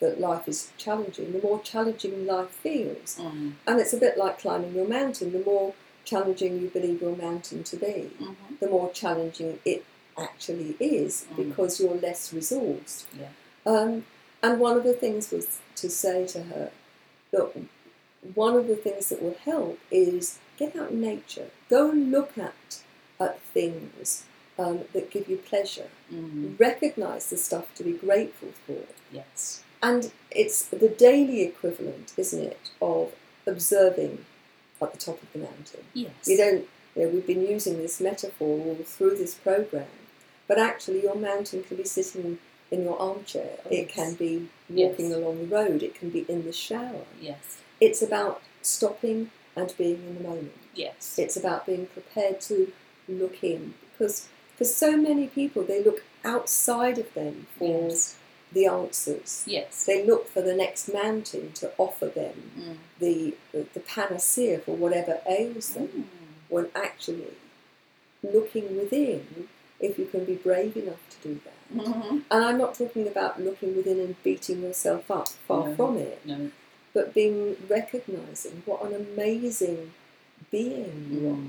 that 0.00 0.20
life 0.20 0.46
is 0.48 0.70
challenging, 0.76 1.32
the 1.32 1.40
more 1.48 1.60
challenging 1.60 2.26
life 2.26 2.50
feels. 2.50 3.16
Mm. 3.18 3.52
And 3.66 3.80
it's 3.80 3.94
a 3.94 4.02
bit 4.06 4.18
like 4.18 4.38
climbing 4.38 4.74
your 4.74 4.88
mountain. 4.88 5.32
The 5.32 5.44
more 5.52 5.74
challenging 6.06 6.60
you 6.62 6.68
believe 6.68 7.02
your 7.02 7.16
mountain 7.16 7.62
to 7.64 7.76
be, 7.76 8.10
Mhm. 8.18 8.58
the 8.60 8.68
more 8.70 8.90
challenging 8.92 9.58
it 9.66 9.84
actually 10.16 10.74
is 10.80 11.26
Mm. 11.30 11.36
because 11.36 11.78
you're 11.80 12.00
less 12.08 12.32
resourced. 12.32 13.04
Yeah. 13.22 13.28
Um, 13.66 14.06
and 14.42 14.58
one 14.58 14.78
of 14.78 14.84
the 14.84 14.94
things 14.94 15.30
was 15.30 15.58
to 15.82 15.90
say 15.90 16.26
to 16.28 16.44
her 16.44 16.70
that 17.32 17.48
one 18.34 18.54
of 18.56 18.66
the 18.68 18.76
things 18.76 19.08
that 19.10 19.20
will 19.22 19.36
help 19.44 19.78
is 19.90 20.38
get 20.56 20.74
out 20.76 20.90
in 20.92 21.00
nature, 21.02 21.50
go 21.68 21.90
and 21.90 22.10
look 22.10 22.38
at, 22.38 22.80
at 23.20 23.40
things 23.52 24.24
um, 24.58 24.84
that 24.94 25.10
give 25.10 25.28
you 25.28 25.36
pleasure, 25.36 25.90
Mm. 26.10 26.58
recognize 26.58 27.28
the 27.28 27.36
stuff 27.36 27.66
to 27.74 27.84
be 27.84 27.92
grateful 27.92 28.52
for. 28.66 28.84
Yes. 29.12 29.60
And 29.82 30.10
it's 30.30 30.62
the 30.62 30.88
daily 30.88 31.42
equivalent, 31.42 32.14
isn't 32.16 32.42
it, 32.42 32.70
of 32.80 33.12
observing 33.46 34.24
at 34.82 34.92
the 34.92 34.98
top 34.98 35.22
of 35.22 35.32
the 35.32 35.38
mountain. 35.38 35.84
Yes. 35.94 36.12
You 36.26 36.36
don't, 36.36 36.68
you 36.94 37.02
know, 37.02 37.08
we've 37.08 37.26
been 37.26 37.46
using 37.46 37.78
this 37.78 38.00
metaphor 38.00 38.48
all 38.66 38.74
through 38.84 39.16
this 39.16 39.34
program, 39.34 39.86
but 40.48 40.58
actually, 40.58 41.02
your 41.02 41.16
mountain 41.16 41.62
can 41.64 41.76
be 41.76 41.84
sitting 41.84 42.38
in 42.70 42.82
your 42.84 42.98
armchair, 43.00 43.58
oh, 43.64 43.68
it 43.70 43.86
Yes. 43.88 43.94
can 43.94 44.14
be 44.14 44.48
walking 44.68 45.06
Yes. 45.10 45.16
along 45.16 45.38
the 45.48 45.54
road, 45.54 45.82
it 45.82 45.94
can 45.94 46.10
be 46.10 46.24
in 46.28 46.44
the 46.44 46.52
shower. 46.52 47.04
Yes. 47.20 47.58
It's 47.80 48.02
about 48.02 48.42
stopping 48.62 49.30
and 49.54 49.72
being 49.78 50.02
in 50.08 50.16
the 50.16 50.22
moment. 50.28 50.52
Yes. 50.74 51.18
It's 51.18 51.36
about 51.36 51.64
being 51.66 51.86
prepared 51.86 52.40
to 52.42 52.72
look 53.08 53.42
in 53.44 53.74
because 53.92 54.26
for 54.56 54.64
so 54.64 54.96
many 54.96 55.28
people, 55.28 55.62
they 55.62 55.82
look 55.82 56.02
outside 56.24 56.98
of 56.98 57.12
them 57.14 57.46
for 57.58 57.88
Yes. 57.88 58.16
The 58.56 58.66
answers. 58.66 59.44
Yes. 59.46 59.84
They 59.84 59.98
look 60.10 60.24
for 60.34 60.40
the 60.48 60.54
next 60.64 60.84
mountain 61.02 61.44
to 61.60 61.66
offer 61.86 62.06
them 62.20 62.36
Mm. 62.58 62.76
the, 63.04 63.34
the, 63.52 63.60
the 63.74 63.80
panacea 63.94 64.58
for 64.64 64.74
whatever 64.84 65.14
ails 65.38 65.68
them, 65.74 65.88
Mm. 65.88 66.04
when 66.54 66.66
actually 66.86 67.34
looking 68.22 68.66
within, 68.80 69.48
if 69.78 69.92
you 69.98 70.06
can 70.06 70.24
be 70.24 70.36
brave 70.48 70.74
enough 70.76 71.02
to 71.12 71.28
do 71.28 71.40
that. 71.46 71.52
Mhm. 71.78 72.22
And 72.30 72.44
I'm 72.46 72.58
not 72.64 72.72
talking 72.74 73.06
about 73.06 73.32
looking 73.48 73.76
within 73.76 73.98
and 74.00 74.14
beating 74.22 74.62
yourself 74.62 75.10
up, 75.10 75.28
far 75.48 75.68
No. 75.68 75.74
from 75.76 75.92
it, 75.98 76.18
No. 76.24 76.50
but 76.94 77.12
being 77.12 77.38
recognizing 77.68 78.62
what 78.64 78.78
an 78.86 78.94
amazing 78.94 79.92
being 80.50 80.94
you 81.12 81.20
Mm. 81.20 81.48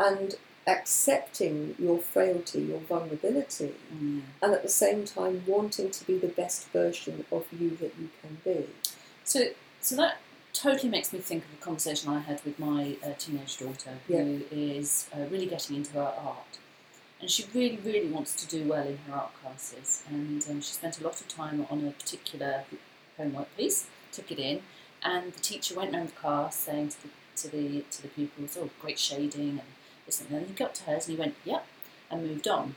are 0.00 0.08
and 0.12 0.28
accepting 0.66 1.74
your 1.78 1.98
frailty, 1.98 2.60
your 2.62 2.80
vulnerability, 2.80 3.74
Mm. 3.92 4.22
and 4.42 4.52
at 4.54 4.62
the 4.62 4.68
same 4.68 5.04
time 5.04 5.42
wanting 5.46 5.90
to 5.90 6.04
be 6.04 6.18
the 6.18 6.28
best 6.28 6.68
version 6.68 7.24
of 7.32 7.46
you 7.52 7.70
that 7.76 7.92
you 7.98 8.10
can 8.20 8.38
be. 8.44 8.68
So, 9.24 9.48
so 9.80 9.96
that 9.96 10.18
totally 10.52 10.88
makes 10.90 11.12
me 11.12 11.18
think 11.20 11.44
of 11.44 11.52
a 11.54 11.64
conversation 11.64 12.10
I 12.10 12.20
had 12.20 12.44
with 12.44 12.58
my 12.58 12.96
uh, 13.04 13.14
teenage 13.18 13.56
daughter, 13.58 13.92
who 14.06 14.42
is 14.50 15.08
uh, 15.14 15.20
really 15.30 15.46
getting 15.46 15.76
into 15.76 15.92
her 15.92 16.12
art, 16.16 16.58
and 17.20 17.30
she 17.30 17.46
really, 17.54 17.78
really 17.84 18.08
wants 18.10 18.34
to 18.36 18.46
do 18.48 18.68
well 18.68 18.86
in 18.86 18.98
her 19.08 19.14
art 19.14 19.32
classes. 19.42 20.02
And 20.08 20.44
um, 20.48 20.60
she 20.60 20.72
spent 20.72 21.00
a 21.00 21.04
lot 21.04 21.20
of 21.20 21.28
time 21.28 21.66
on 21.70 21.86
a 21.86 21.90
particular 21.92 22.64
homework 23.16 23.54
piece, 23.56 23.86
took 24.12 24.30
it 24.30 24.38
in, 24.38 24.62
and 25.02 25.32
the 25.32 25.40
teacher 25.40 25.74
went 25.74 25.92
round 25.94 26.08
the 26.08 26.12
class 26.12 26.56
saying 26.56 26.90
to 26.90 27.02
the 27.02 27.08
to 27.36 27.48
the 27.48 27.84
to 27.90 28.02
the 28.02 28.08
pupils, 28.08 28.56
"Oh, 28.60 28.68
great 28.80 28.98
shading," 28.98 29.50
and 29.60 29.68
and 30.18 30.46
he 30.46 30.54
got 30.54 30.74
to 30.76 30.84
hers 30.84 31.06
and 31.06 31.16
he 31.16 31.20
went, 31.20 31.34
"Yep," 31.44 31.66
and 32.10 32.26
moved 32.26 32.48
on. 32.48 32.74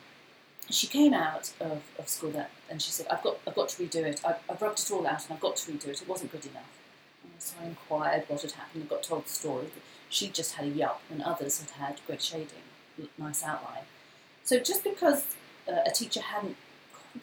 She 0.69 0.87
came 0.87 1.13
out 1.13 1.51
of, 1.59 1.81
of 1.99 2.07
school 2.07 2.31
that, 2.31 2.51
and 2.69 2.81
she 2.81 2.91
said, 2.91 3.07
"I've 3.09 3.23
got 3.23 3.37
I've 3.47 3.55
got 3.55 3.69
to 3.69 3.83
redo 3.83 4.03
it. 4.03 4.21
I've, 4.25 4.39
I've 4.49 4.61
rubbed 4.61 4.79
it 4.79 4.91
all 4.91 5.07
out, 5.07 5.23
and 5.23 5.33
I've 5.33 5.39
got 5.39 5.55
to 5.57 5.71
redo 5.71 5.87
it. 5.87 6.01
It 6.01 6.07
wasn't 6.07 6.31
good 6.31 6.45
enough." 6.45 6.71
And 7.23 7.31
so 7.39 7.55
I 7.61 7.65
inquired 7.65 8.25
what 8.27 8.41
had 8.41 8.51
happened 8.51 8.81
and 8.81 8.89
got 8.89 9.03
told 9.03 9.25
the 9.25 9.29
story. 9.29 9.67
She 10.09 10.27
just 10.29 10.55
had 10.55 10.65
a 10.65 10.69
yup, 10.69 11.01
and 11.09 11.21
others 11.23 11.59
had 11.59 11.71
had 11.71 11.99
great 12.05 12.21
shading, 12.21 12.67
nice 13.17 13.43
outline. 13.43 13.83
So 14.43 14.59
just 14.59 14.83
because 14.83 15.25
uh, 15.67 15.79
a 15.85 15.91
teacher 15.91 16.21
hadn't 16.21 16.57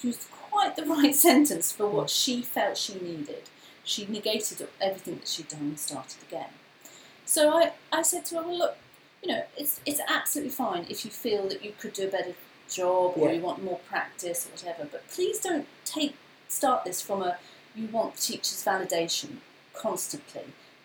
used 0.00 0.30
quite 0.30 0.76
the 0.76 0.84
right 0.86 1.14
sentence 1.14 1.72
for 1.72 1.86
what 1.86 2.10
she 2.10 2.42
felt 2.42 2.76
she 2.76 2.94
needed. 2.94 3.44
She 3.84 4.06
negated 4.06 4.66
everything 4.80 5.16
that 5.16 5.28
she'd 5.28 5.48
done 5.48 5.60
and 5.60 5.78
started 5.78 6.22
again. 6.28 6.50
So 7.24 7.50
I, 7.50 7.72
I 7.92 8.02
said 8.02 8.24
to 8.26 8.36
her, 8.36 8.42
well, 8.42 8.58
look, 8.58 8.76
you 9.22 9.28
know, 9.28 9.44
it's, 9.56 9.80
it's 9.86 10.00
absolutely 10.08 10.50
fine 10.50 10.86
if 10.88 11.04
you 11.04 11.10
feel 11.10 11.48
that 11.48 11.64
you 11.64 11.72
could 11.78 11.92
do 11.92 12.08
a 12.08 12.10
better 12.10 12.34
job 12.70 13.14
or 13.16 13.28
Yeah. 13.28 13.34
you 13.34 13.40
want 13.42 13.62
more 13.62 13.78
practice 13.88 14.46
or 14.46 14.50
whatever, 14.52 14.88
but 14.90 15.06
please 15.08 15.40
don't 15.40 15.66
take 15.84 16.14
start 16.48 16.84
this 16.84 17.00
from 17.00 17.22
a 17.22 17.36
you 17.74 17.86
want 17.88 18.16
teachers' 18.16 18.64
validation 18.64 19.36
constantly. 19.74 20.42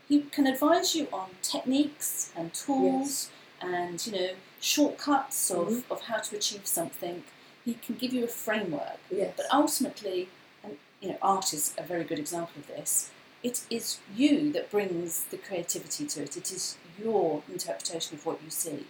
He 0.08 0.22
can 0.32 0.46
advise 0.46 0.94
you 0.96 1.08
on 1.12 1.30
techniques 1.42 2.32
and 2.36 2.54
tools 2.54 3.30
and, 3.60 4.06
you 4.06 4.12
know, 4.14 4.30
shortcuts 4.62 5.50
of, 5.50 5.68
Mhm. 5.68 5.84
of 5.90 6.02
how 6.02 6.18
to 6.20 6.36
achieve 6.36 6.68
something. 6.68 7.24
He 7.64 7.74
can 7.76 7.96
give 7.96 8.14
you 8.14 8.24
a 8.26 8.28
framework. 8.28 9.00
Yes. 9.10 9.34
But 9.38 9.48
ultimately, 9.52 10.30
and 10.64 10.78
you 11.02 11.10
know, 11.10 11.18
art 11.22 11.54
is 11.54 11.74
a 11.78 11.84
very 11.84 12.04
good 12.04 12.20
example 12.20 12.60
of 12.62 12.68
this. 12.68 13.10
It 13.42 13.62
is 13.72 13.98
you 14.16 14.52
that 14.54 14.70
brings 14.70 15.24
the 15.26 15.38
creativity 15.38 16.06
to 16.08 16.24
it. 16.24 16.38
It 16.38 16.52
is 16.52 16.78
your 17.02 17.44
interpretation 17.52 18.16
of 18.16 18.26
what 18.26 18.40
you 18.44 18.50
see, 18.50 18.86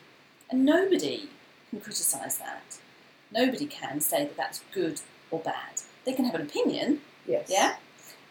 and 0.49 0.65
nobody 0.65 1.29
can 1.69 1.81
criticise 1.81 2.37
that. 2.37 2.77
Nobody 3.31 3.65
can 3.65 3.99
say 4.01 4.23
that 4.25 4.37
that's 4.37 4.61
good 4.73 5.01
or 5.31 5.39
bad. 5.39 5.81
They 6.05 6.13
can 6.13 6.25
have 6.25 6.35
an 6.35 6.41
opinion, 6.41 7.01
yes. 7.27 7.47
yeah, 7.49 7.75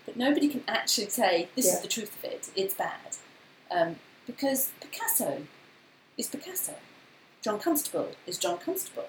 but 0.07 0.17
nobody 0.17 0.49
can 0.49 0.63
actually 0.69 1.09
say 1.09 1.49
this 1.57 1.67
Yeah. 1.67 1.75
is 1.75 1.81
the 1.81 1.89
truth 1.89 2.17
of 2.19 2.25
it. 2.25 2.51
It's 2.57 2.75
bad, 2.75 3.17
um, 3.71 3.97
because 4.27 4.71
Picasso 4.81 5.43
is 6.17 6.29
Picasso. 6.29 6.75
John 7.43 7.59
Constable 7.59 8.13
is 8.27 8.39
John 8.39 8.59
Constable. 8.59 9.09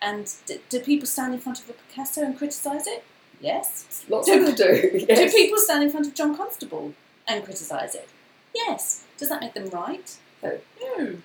And 0.00 0.32
d- 0.46 0.60
do 0.68 0.80
people 0.80 1.06
stand 1.06 1.32
in 1.34 1.40
front 1.40 1.60
of 1.60 1.70
a 1.70 1.72
Picasso 1.74 2.22
and 2.22 2.36
criticise 2.36 2.86
it? 2.86 3.04
Yes. 3.40 4.04
Lots 4.08 4.26
Do- 4.28 4.34
of 4.34 4.46
them 4.46 4.54
do. 4.56 5.06
Do 5.06 5.30
people 5.34 5.58
stand 5.58 5.84
in 5.84 5.90
front 5.90 6.06
of 6.08 6.14
John 6.14 6.36
Constable 6.36 6.92
and 7.26 7.44
criticise 7.44 7.94
it? 7.94 8.08
Yes. 8.54 9.04
Does 9.18 9.28
that 9.28 9.40
make 9.40 9.54
them 9.54 9.68
right? 9.70 10.16
No. 10.42 10.58
No. 10.80 11.18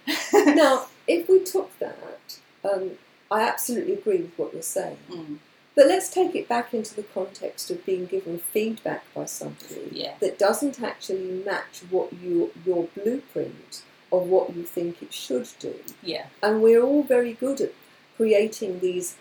now, 0.53 0.87
if 1.07 1.27
we 1.27 1.43
took 1.43 1.77
that, 1.79 2.39
um, 2.63 2.91
I 3.31 3.41
absolutely 3.41 3.93
agree 3.93 4.17
with 4.21 4.33
what 4.37 4.53
you're 4.53 4.61
saying. 4.61 4.97
Mm, 5.09 5.37
But 5.75 5.87
let's 5.87 6.09
take 6.09 6.35
it 6.35 6.47
back 6.47 6.73
into 6.73 6.95
the 6.95 7.03
context 7.03 7.69
of 7.71 7.85
being 7.85 8.05
given 8.05 8.39
feedback 8.39 9.03
by 9.13 9.25
somebody 9.25 9.89
Yeah. 9.91 10.13
that 10.19 10.37
doesn't 10.39 10.81
actually 10.81 11.43
match 11.45 11.81
what 11.89 12.13
you 12.13 12.51
your 12.65 12.87
blueprint 12.95 13.81
of 14.11 14.27
what 14.29 14.55
you 14.55 14.63
think 14.63 15.01
it 15.01 15.13
should 15.13 15.49
do. 15.59 15.75
yeah. 16.01 16.27
And 16.41 16.61
we're 16.61 16.81
all 16.83 17.03
very 17.03 17.33
good 17.33 17.59
at 17.59 17.73
creating 18.15 18.79
these, 18.79 19.15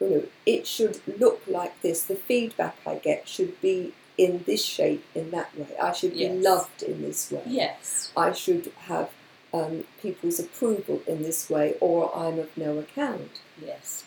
you 0.00 0.08
know, 0.10 0.22
it 0.44 0.66
should 0.66 1.00
look 1.20 1.42
like 1.46 1.80
this. 1.82 2.02
The 2.02 2.16
feedback 2.16 2.76
I 2.86 2.96
get 2.96 3.28
should 3.28 3.60
be 3.60 3.92
in 4.18 4.42
this 4.46 4.64
shape, 4.64 5.04
in 5.14 5.30
that 5.30 5.56
way. 5.58 5.66
I 5.80 5.92
should 5.92 6.14
be 6.14 6.28
loved 6.28 6.82
in 6.82 7.02
this 7.02 7.30
way. 7.30 7.42
Yes. 7.46 8.12
I 8.16 8.32
should 8.32 8.72
have 8.86 9.10
um, 9.54 9.84
people's 10.00 10.38
approval 10.38 11.02
in 11.06 11.22
this 11.22 11.48
way, 11.50 11.74
or 11.80 12.14
I'm 12.16 12.38
of 12.38 12.56
no 12.56 12.78
account. 12.78 13.40
Yes. 13.64 14.04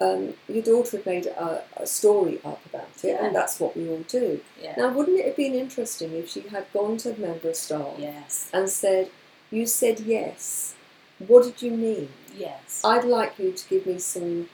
Um, 0.00 0.34
your 0.48 0.62
daughter 0.64 0.96
had 0.96 1.06
made 1.06 1.26
a, 1.26 1.62
a 1.76 1.86
story 1.86 2.40
up 2.44 2.64
about 2.66 2.88
it, 3.04 3.08
Yeah. 3.08 3.24
and 3.26 3.34
that's 3.36 3.60
what 3.60 3.76
we 3.76 3.88
all 3.88 4.04
do. 4.08 4.40
Yeah. 4.60 4.74
Now, 4.76 4.90
wouldn't 4.90 5.18
it 5.20 5.26
have 5.26 5.36
been 5.36 5.54
interesting 5.54 6.12
if 6.12 6.28
she 6.30 6.40
had 6.42 6.66
gone 6.72 6.96
to 6.98 7.14
a 7.14 7.18
member 7.18 7.50
of 7.50 7.56
staff 7.56 7.94
Yes. 7.98 8.50
and 8.52 8.68
said, 8.68 9.10
You 9.50 9.66
said 9.66 10.00
yes. 10.00 10.74
What 11.18 11.44
did 11.44 11.62
you 11.62 11.70
mean? 11.70 12.08
Yes. 12.36 12.82
I'd 12.84 13.04
like 13.04 13.38
you 13.38 13.52
to 13.52 13.68
give 13.68 13.86
me 13.86 13.98
some 13.98 14.48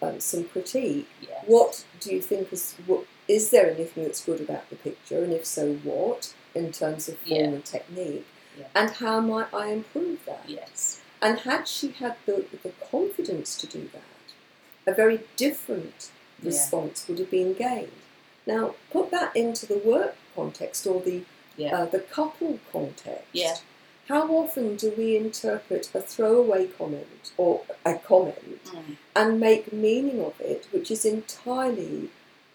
um, 0.00 0.18
some 0.20 0.44
critique. 0.44 1.08
yes. 1.20 1.44
What 1.46 1.84
do 2.00 2.12
you 2.14 2.20
think 2.20 2.52
is 2.52 2.74
what 2.86 3.04
is 3.36 3.48
there 3.50 3.70
anything 3.70 4.04
that's 4.04 4.24
good 4.28 4.40
about 4.46 4.68
the 4.70 4.76
picture, 4.76 5.22
and 5.24 5.32
if 5.32 5.44
so, 5.46 5.64
what 5.90 6.34
in 6.54 6.70
terms 6.80 7.08
of 7.08 7.16
form 7.18 7.40
Yeah. 7.40 7.44
and 7.56 7.64
technique, 7.64 8.26
Yeah. 8.58 8.66
and 8.74 8.90
how 9.02 9.20
might 9.20 9.50
I 9.54 9.66
improve 9.78 10.18
that? 10.26 10.44
Yes. 10.46 11.00
And 11.22 11.38
had 11.40 11.66
she 11.66 11.88
had 12.02 12.16
the, 12.26 12.44
the 12.62 12.72
confidence 12.90 13.50
to 13.60 13.66
do 13.66 13.88
that, 13.96 14.26
a 14.90 14.94
very 15.02 15.20
different 15.36 16.10
Yeah. 16.42 16.48
response 16.50 16.96
would 17.08 17.18
have 17.22 17.30
been 17.30 17.54
gained. 17.54 18.00
Now, 18.46 18.74
put 18.90 19.10
that 19.12 19.30
into 19.36 19.64
the 19.72 19.78
work 19.78 20.16
context 20.36 20.86
or 20.86 21.00
the 21.00 21.18
Yeah. 21.56 21.74
uh, 21.76 21.86
the 21.86 22.00
couple 22.00 22.58
context. 22.72 23.28
Yeah. 23.32 23.56
How 24.08 24.22
often 24.40 24.76
do 24.76 24.88
we 25.00 25.16
interpret 25.16 25.84
a 25.94 26.00
throwaway 26.12 26.66
comment 26.66 27.24
or 27.36 27.62
a 27.84 27.94
comment 28.10 28.64
Mm, 28.64 28.96
and 29.14 29.40
make 29.40 29.72
meaning 29.72 30.18
of 30.28 30.34
it, 30.40 30.66
which 30.72 30.90
is 30.90 31.04
entirely 31.04 32.10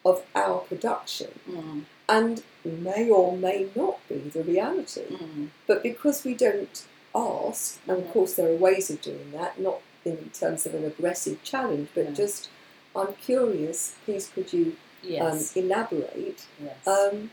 of 0.09 0.23
our 0.43 0.59
production 0.69 1.31
mm, 1.49 1.83
and 2.07 2.43
may 2.63 3.09
or 3.09 3.35
may 3.37 3.59
not 3.75 3.97
be 4.09 4.19
the 4.35 4.43
reality? 4.43 5.07
mm. 5.09 5.49
But 5.67 5.83
because 5.83 6.23
we 6.23 6.33
don't 6.33 6.77
ask, 7.13 7.79
and 7.87 7.97
of 8.03 8.07
course 8.11 8.33
there 8.35 8.49
are 8.51 8.55
ways 8.55 8.89
of 8.89 9.01
doing 9.01 9.31
that, 9.37 9.59
not 9.59 9.79
in 10.05 10.29
terms 10.41 10.65
of 10.65 10.73
an 10.79 10.85
aggressive 10.85 11.37
challenge, 11.43 11.89
but 11.95 12.13
just 12.23 12.49
I'm 12.95 13.13
curious, 13.29 13.95
please 14.05 14.25
could 14.33 14.51
you 14.53 14.75
Yes. 15.03 15.55
um, 15.55 15.63
elaborate? 15.63 16.39
yes. 16.67 16.87
Um, 16.87 17.31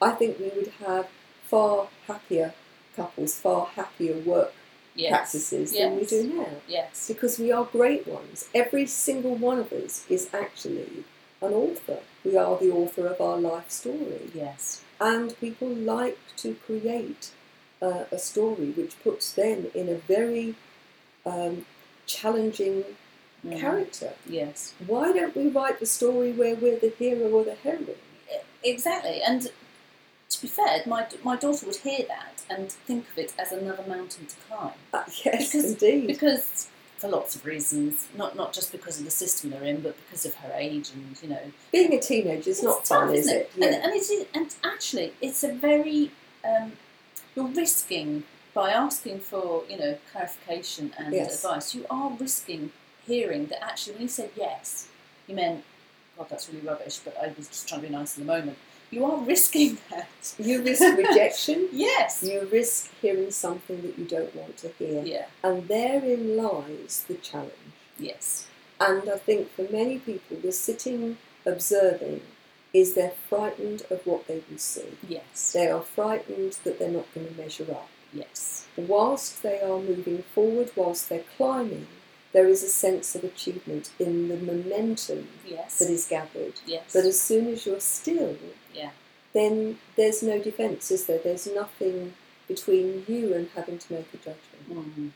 I 0.00 0.10
think 0.12 0.38
we 0.38 0.48
would 0.56 0.72
have 0.86 1.06
far 1.50 1.88
happier 2.06 2.54
couples, 2.96 3.34
far 3.34 3.66
happier 3.66 4.16
work 4.18 4.52
yes. 4.94 5.10
practices 5.10 5.72
than 5.72 5.96
we 5.98 6.06
do 6.06 6.22
now. 6.34 6.46
Yes. 6.68 7.08
Because 7.08 7.38
we 7.38 7.50
are 7.52 7.64
great 7.64 8.06
ones. 8.06 8.48
Every 8.54 8.86
single 8.86 9.34
one 9.34 9.58
of 9.58 9.72
us 9.72 10.04
is 10.08 10.30
actually 10.32 11.04
an 11.42 11.52
author. 11.52 11.98
We 12.24 12.36
are 12.36 12.58
the 12.58 12.70
author 12.70 13.06
of 13.06 13.20
our 13.20 13.38
life 13.38 13.70
story. 13.70 14.30
Yes. 14.34 14.82
And 15.00 15.38
people 15.40 15.68
like 15.68 16.18
to 16.38 16.54
create 16.66 17.30
uh, 17.80 18.04
a 18.12 18.18
story 18.18 18.70
which 18.72 19.02
puts 19.02 19.32
them 19.32 19.66
in 19.74 19.88
a 19.88 19.94
very 19.94 20.54
um, 21.26 21.64
challenging 22.06 22.84
Mm. 23.42 23.58
character. 23.58 24.12
Yes. 24.28 24.74
Why 24.86 25.12
don't 25.14 25.34
we 25.34 25.48
write 25.48 25.80
the 25.80 25.86
story 25.86 26.30
where 26.30 26.54
we're 26.54 26.78
the 26.78 26.92
hero 26.98 27.30
or 27.30 27.42
the 27.42 27.54
heroine? 27.54 27.94
Exactly. 28.62 29.22
And 29.26 29.50
to 30.28 30.42
be 30.42 30.46
fair, 30.46 30.82
my, 30.86 31.06
my 31.24 31.36
daughter 31.36 31.64
would 31.64 31.76
hear 31.76 32.04
that 32.06 32.42
and 32.50 32.70
think 32.70 33.06
of 33.10 33.16
it 33.16 33.32
as 33.38 33.50
another 33.52 33.82
mountain 33.88 34.26
to 34.26 34.36
climb. 34.46 34.72
Uh, 34.92 35.04
yes, 35.24 35.52
Because- 35.52 35.72
indeed. 35.72 36.06
Because, 36.08 36.68
for 37.00 37.08
lots 37.08 37.34
of 37.34 37.46
reasons, 37.46 38.08
not, 38.14 38.36
not 38.36 38.52
just 38.52 38.72
because 38.72 38.98
of 38.98 39.06
the 39.06 39.10
system 39.10 39.50
they're 39.50 39.64
in, 39.64 39.80
but 39.80 39.96
because 40.04 40.26
of 40.26 40.34
her 40.34 40.52
age 40.54 40.90
and, 40.94 41.16
you 41.22 41.30
know. 41.30 41.40
Being 41.72 41.94
a 41.94 42.00
teenager 42.00 42.50
is 42.50 42.62
not 42.62 42.86
fun, 42.86 43.06
tough, 43.06 43.16
is 43.16 43.26
isn't 43.26 43.36
it? 43.38 43.50
And, 43.54 43.74
and, 43.74 43.94
it 43.94 44.02
is, 44.02 44.26
and 44.34 44.54
actually, 44.62 45.14
it's 45.22 45.42
a 45.42 45.52
very. 45.52 46.10
Um, 46.44 46.72
you're 47.34 47.46
risking, 47.46 48.24
by 48.52 48.70
asking 48.70 49.20
for, 49.20 49.62
you 49.68 49.78
know, 49.78 49.96
clarification 50.12 50.92
and 50.98 51.14
Yes. 51.14 51.36
advice, 51.36 51.74
you 51.74 51.86
are 51.88 52.10
risking 52.10 52.70
hearing 53.06 53.46
that 53.46 53.64
actually, 53.64 53.94
when 53.94 54.02
you 54.02 54.08
said 54.08 54.30
yes, 54.36 54.88
you 55.26 55.34
meant, 55.34 55.64
God, 56.18 56.28
that's 56.28 56.48
really 56.48 56.66
rubbish, 56.66 56.98
but 56.98 57.16
I 57.16 57.32
was 57.36 57.48
just 57.48 57.66
trying 57.68 57.80
to 57.80 57.86
be 57.86 57.92
nice 57.92 58.18
in 58.18 58.26
the 58.26 58.32
moment. 58.32 58.58
You 58.90 59.04
are 59.04 59.18
risking 59.18 59.78
that. 59.90 60.08
You 60.38 60.62
risk 60.62 60.82
rejection. 60.96 61.68
Yes. 61.72 62.22
You 62.22 62.48
risk 62.52 62.90
hearing 63.00 63.30
something 63.30 63.82
that 63.82 63.98
you 63.98 64.04
don't 64.04 64.34
want 64.34 64.56
to 64.58 64.68
hear. 64.78 65.02
Yeah. 65.04 65.26
And 65.42 65.68
therein 65.68 66.36
lies 66.36 67.04
the 67.06 67.14
challenge. 67.14 67.52
Yes. 67.98 68.46
And 68.80 69.08
I 69.08 69.16
think 69.18 69.50
for 69.52 69.66
many 69.70 69.98
people, 69.98 70.38
the 70.42 70.52
sitting 70.52 71.18
observing 71.46 72.22
is 72.72 72.94
they're 72.94 73.12
frightened 73.28 73.82
of 73.90 74.06
what 74.06 74.26
they 74.26 74.42
will 74.48 74.58
see. 74.58 74.96
Yes. 75.08 75.52
They 75.52 75.68
are 75.68 75.82
frightened 75.82 76.52
that 76.64 76.78
they're 76.78 76.90
not 76.90 77.12
going 77.14 77.28
to 77.28 77.34
measure 77.34 77.70
up. 77.70 77.88
Yes. 78.12 78.66
Whilst 78.76 79.42
they 79.42 79.60
are 79.60 79.78
moving 79.80 80.22
forward, 80.34 80.70
whilst 80.76 81.08
they're 81.08 81.24
climbing, 81.36 81.86
there 82.32 82.46
is 82.46 82.62
a 82.62 82.68
sense 82.68 83.14
of 83.14 83.24
achievement 83.24 83.90
in 83.98 84.28
the 84.28 84.36
momentum 84.36 85.28
Yes. 85.46 85.78
that 85.78 85.90
is 85.90 86.06
gathered. 86.06 86.54
Yes. 86.66 86.84
But 86.92 87.04
as 87.04 87.20
soon 87.20 87.48
as 87.48 87.66
you're 87.66 87.80
still, 87.80 88.36
Yeah. 88.74 88.90
then 89.32 89.78
there's 89.96 90.22
no 90.22 90.38
defence, 90.38 90.90
is 90.90 91.06
there? 91.06 91.18
There's 91.18 91.46
nothing 91.46 92.14
between 92.48 93.04
you 93.08 93.34
and 93.34 93.48
having 93.54 93.78
to 93.78 93.92
make 93.92 94.06
a 94.14 94.16
judgment. 94.16 94.68
Mm. 94.70 95.10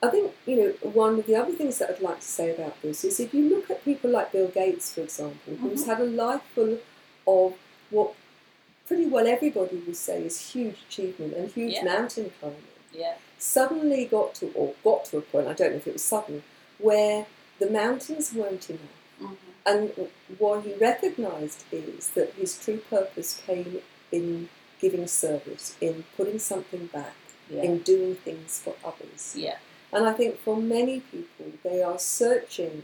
I 0.00 0.08
think, 0.10 0.32
you 0.46 0.56
know, 0.56 0.70
one 0.90 1.18
of 1.18 1.26
the 1.26 1.34
other 1.34 1.52
things 1.52 1.78
that 1.78 1.90
I'd 1.90 2.00
like 2.00 2.20
to 2.20 2.26
say 2.26 2.54
about 2.54 2.80
this 2.82 3.04
is 3.04 3.18
if 3.18 3.34
you 3.34 3.48
look 3.48 3.68
at 3.70 3.84
people 3.84 4.10
like 4.10 4.30
Bill 4.30 4.46
Gates, 4.48 4.92
for 4.94 5.00
example, 5.00 5.56
who's 5.56 5.82
Mhm. 5.82 5.86
had 5.86 6.00
a 6.00 6.04
life 6.04 6.42
full 6.54 6.78
of 7.26 7.54
what 7.90 8.14
pretty 8.86 9.06
well 9.06 9.26
everybody 9.26 9.76
would 9.76 9.96
say 9.96 10.22
is 10.24 10.52
huge 10.52 10.76
achievement 10.88 11.34
and 11.34 11.50
huge 11.50 11.74
Yeah. 11.74 11.84
mountain 11.84 12.32
climbing, 12.38 12.62
Yeah. 12.92 13.16
Suddenly 13.38 14.04
got 14.04 14.34
to, 14.36 14.50
or 14.54 14.74
got 14.84 15.04
to 15.06 15.18
a 15.18 15.22
point, 15.22 15.46
I 15.48 15.52
don't 15.52 15.70
know 15.72 15.76
if 15.76 15.86
it 15.86 15.92
was 15.94 16.02
sudden, 16.02 16.42
where 16.78 17.26
the 17.58 17.70
mountains 17.70 18.32
weren't 18.32 18.68
enough. 18.70 18.80
Mhm. 19.20 19.36
And 19.66 20.08
what 20.38 20.64
he 20.64 20.74
recognised 20.74 21.64
is 21.72 22.08
that 22.08 22.32
his 22.34 22.58
true 22.58 22.78
purpose 22.78 23.40
came 23.46 23.82
in 24.12 24.48
giving 24.80 25.06
service, 25.06 25.74
in 25.80 26.04
putting 26.16 26.38
something 26.38 26.86
back, 26.86 27.14
Yeah. 27.50 27.62
in 27.62 27.78
doing 27.78 28.14
things 28.16 28.58
for 28.58 28.74
others. 28.84 29.34
Yeah. 29.34 29.58
And 29.92 30.06
I 30.06 30.12
think 30.12 30.38
for 30.40 30.56
many 30.56 31.00
people, 31.00 31.46
they 31.62 31.82
are 31.82 31.98
searching 31.98 32.82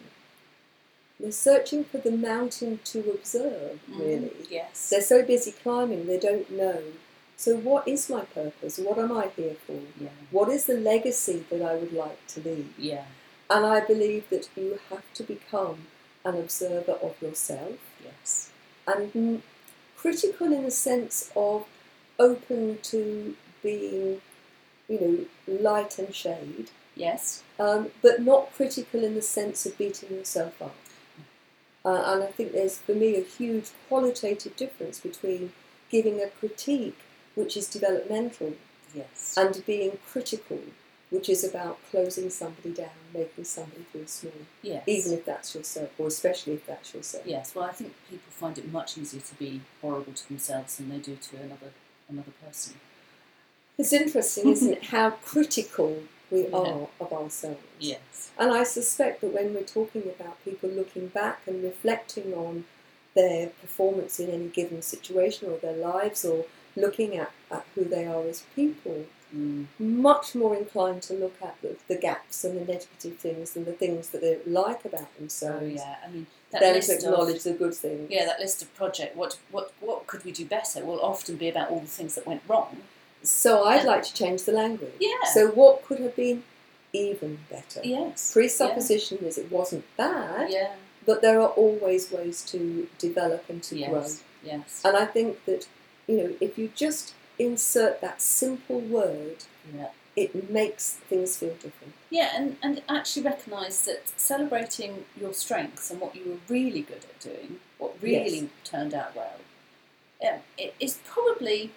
they're 1.21 1.31
searching 1.31 1.85
for 1.85 1.99
the 1.99 2.11
mountain 2.11 2.81
to 2.85 2.99
observe, 3.13 3.79
Mm, 3.89 3.99
really. 4.01 4.47
Yes. 4.51 4.89
They're 4.91 5.01
so 5.01 5.23
busy 5.23 5.53
climbing, 5.53 6.07
they 6.07 6.19
don't 6.19 6.51
know. 6.51 6.83
So, 7.37 7.57
what 7.57 7.87
is 7.89 8.09
my 8.09 8.23
purpose? 8.23 8.79
What 8.79 8.99
am 8.99 9.13
I 9.13 9.29
here 9.37 9.57
for? 9.67 9.81
Yeah. 10.01 10.09
What 10.31 10.49
is 10.49 10.67
the 10.67 10.75
legacy 10.75 11.45
that 11.51 11.63
I 11.63 11.75
would 11.75 11.93
like 11.93 12.25
to 12.29 12.41
leave? 12.41 12.73
Yeah. 12.79 13.05
And 13.51 13.67
I 13.67 13.81
believe 13.81 14.31
that 14.31 14.49
you 14.57 14.79
have 14.91 15.03
to 15.15 15.23
become 15.23 15.87
an 16.25 16.37
observer 16.37 16.93
of 16.93 17.21
yourself 17.21 17.79
Yes. 18.03 18.51
and 18.87 19.13
mm, 19.13 19.41
critical 19.97 20.53
in 20.53 20.63
the 20.65 20.71
sense 20.71 21.31
of 21.37 21.67
open 22.19 22.79
to 22.83 23.37
being, 23.63 24.21
you 24.89 25.01
know, 25.01 25.61
light 25.61 25.99
and 25.99 26.15
shade, 26.15 26.71
Yes. 26.95 27.43
um, 27.59 27.91
but 28.01 28.23
not 28.23 28.53
critical 28.55 29.05
in 29.05 29.15
the 29.15 29.23
sense 29.23 29.67
of 29.67 29.77
beating 29.77 30.11
yourself 30.17 30.63
up. 30.63 30.75
Uh, 31.85 32.03
and 32.07 32.23
I 32.23 32.27
think 32.29 32.53
there's, 32.53 32.79
for 32.79 32.95
me, 32.95 33.17
a 33.17 33.23
huge 33.23 33.71
qualitative 33.89 34.57
difference 34.57 35.01
between 35.01 35.53
giving 35.91 36.21
a 36.23 36.29
critique, 36.29 36.99
which 37.35 37.57
is 37.57 37.67
developmental, 37.69 38.55
Yes. 38.95 39.35
and 39.37 39.65
being 39.67 39.99
critical, 40.07 40.61
which 41.11 41.29
is 41.29 41.43
about 41.45 41.79
closing 41.91 42.31
somebody 42.31 42.71
down, 42.71 42.91
making 43.13 43.45
somebody 43.45 43.83
feel 43.93 44.07
small, 44.07 44.33
yes. 44.63 44.85
even 44.87 45.13
if 45.13 45.25
that's 45.25 45.55
yourself, 45.55 45.91
or 45.99 46.07
especially 46.09 46.55
if 46.55 46.67
that's 46.67 46.93
your 46.93 47.01
yourself. 47.01 47.25
Yes. 47.27 47.55
Well, 47.55 47.65
I 47.65 47.73
think 47.73 47.95
people 48.09 48.31
find 48.31 48.57
it 48.59 48.71
much 48.71 48.97
easier 48.99 49.21
to 49.21 49.35
be 49.37 49.61
horrible 49.81 50.13
to 50.13 50.29
themselves 50.29 50.77
than 50.77 50.89
they 50.91 50.99
do 50.99 51.17
to 51.17 51.37
another 51.37 51.73
another 52.09 52.33
person. 52.45 52.75
It's 53.79 53.93
interesting, 53.93 54.49
isn't 54.51 54.73
it, 54.73 54.85
how 54.85 55.11
critical 55.11 56.03
we 56.31 56.43
Yeah. 56.47 56.57
are 56.57 56.89
of 57.01 57.13
ourselves. 57.13 57.63
Yes. 57.81 58.31
And 58.39 58.53
I 58.53 58.63
suspect 58.65 59.21
that 59.23 59.33
when 59.33 59.55
we're 59.55 59.63
talking 59.63 60.03
about 60.03 60.43
people 60.45 60.69
looking 60.69 61.09
back 61.09 61.41
and 61.47 61.63
reflecting 61.63 62.35
on 62.35 62.65
their 63.15 63.49
performance 63.49 64.19
in 64.21 64.29
any 64.31 64.49
given 64.49 64.83
situation 64.83 65.49
or 65.51 65.57
their 65.59 65.77
lives 65.77 66.25
or 66.25 66.45
looking 66.77 67.17
at, 67.17 67.31
at 67.51 67.65
who 67.75 67.85
they 67.85 68.07
are 68.07 68.23
as 68.27 68.43
people, 68.55 69.05
Mm. 69.35 69.67
much 69.81 70.37
more 70.37 70.55
inclined 70.55 71.03
to 71.03 71.13
look 71.13 71.35
at 71.43 71.61
the, 71.61 71.75
the 71.89 71.97
gaps 71.97 72.45
and 72.45 72.57
the 72.57 72.73
negative 72.73 73.17
things 73.17 73.57
and 73.57 73.67
the 73.67 73.73
things 73.73 74.11
that 74.11 74.21
they 74.21 74.39
like 74.47 74.85
about 74.85 75.13
themselves 75.17 75.61
Oh 75.61 75.67
yeah. 75.67 75.97
I 76.07 76.09
mean 76.09 76.27
that 76.53 76.61
than 76.61 76.75
list 76.75 76.89
to 76.89 76.95
acknowledge 76.99 77.39
of 77.39 77.43
the 77.43 77.53
good 77.55 77.75
things. 77.75 78.09
yeah 78.13 78.27
that 78.27 78.39
list 78.39 78.63
of 78.63 78.73
project 78.77 79.17
what 79.17 79.37
what 79.51 79.73
what 79.81 80.07
could 80.07 80.25
we 80.25 80.31
do 80.31 80.45
better 80.47 80.85
will 80.85 81.01
often 81.01 81.35
be 81.37 81.49
about 81.49 81.71
all 81.71 81.81
the 81.81 81.89
things 81.89 82.15
that 82.15 82.29
went 82.29 82.43
wrong. 82.47 82.77
So 83.25 83.65
I'd 83.65 83.85
like 83.85 84.05
to 84.05 84.15
change 84.15 84.45
the 84.45 84.53
language. 84.53 84.93
Yeah. 85.01 85.25
So 85.33 85.49
what 85.49 85.85
could 85.85 85.99
have 85.99 86.15
been 86.15 86.45
even 86.93 87.41
better? 87.51 87.81
Yes. 87.83 88.33
Presupposition 88.33 89.19
is 89.19 89.37
it 89.37 89.51
wasn't 89.51 89.85
bad, 89.97 90.49
Yeah. 90.49 90.75
but 91.05 91.23
there 91.23 91.41
are 91.41 91.49
always 91.49 92.13
ways 92.13 92.45
to 92.53 92.87
develop 92.99 93.43
and 93.49 93.61
to 93.65 93.75
grow. 93.75 94.01
Yes. 94.03 94.23
Yes. 94.45 94.81
And 94.85 94.97
I 94.97 95.07
think 95.07 95.45
that, 95.47 95.67
you 96.07 96.17
know, 96.17 96.35
if 96.41 96.59
you 96.59 96.71
just 96.75 97.15
insert 97.39 98.01
that 98.01 98.21
simple 98.23 98.81
word, 98.81 99.39
Yeah. 99.75 99.89
it 100.17 100.51
makes 100.51 100.93
things 100.93 101.37
feel 101.37 101.55
different. 101.55 101.95
Yeah, 102.11 102.31
and, 102.37 102.57
and 102.63 102.83
actually 102.89 103.23
recognise 103.23 103.85
that 103.87 104.09
celebrating 104.17 105.05
your 105.21 105.33
strengths 105.33 105.91
and 105.91 106.01
what 106.01 106.15
you 106.15 106.25
were 106.31 106.39
really 106.55 106.83
good 106.83 107.05
at 107.05 107.19
doing, 107.21 107.61
what 107.79 107.95
really 108.01 108.41
Yes. 108.41 108.51
turned 108.65 108.95
out 108.95 109.17
well, 109.17 109.39
um, 110.27 110.41
it 110.57 110.75
is 110.81 111.01
probably 111.05 111.71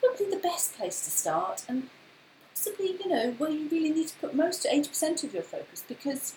probably 0.00 0.28
the 0.28 0.36
best 0.42 0.74
place 0.74 1.02
to 1.04 1.10
start, 1.10 1.64
and 1.68 1.88
possibly 2.54 2.92
you 3.00 3.08
know 3.08 3.30
where 3.38 3.50
you 3.50 3.68
really 3.68 3.90
need 3.90 4.08
to 4.08 4.16
put 4.16 4.34
most 4.34 4.66
eighty 4.70 4.88
percent 4.88 5.24
of 5.24 5.32
your 5.32 5.42
focus 5.42 5.82
because 5.86 6.34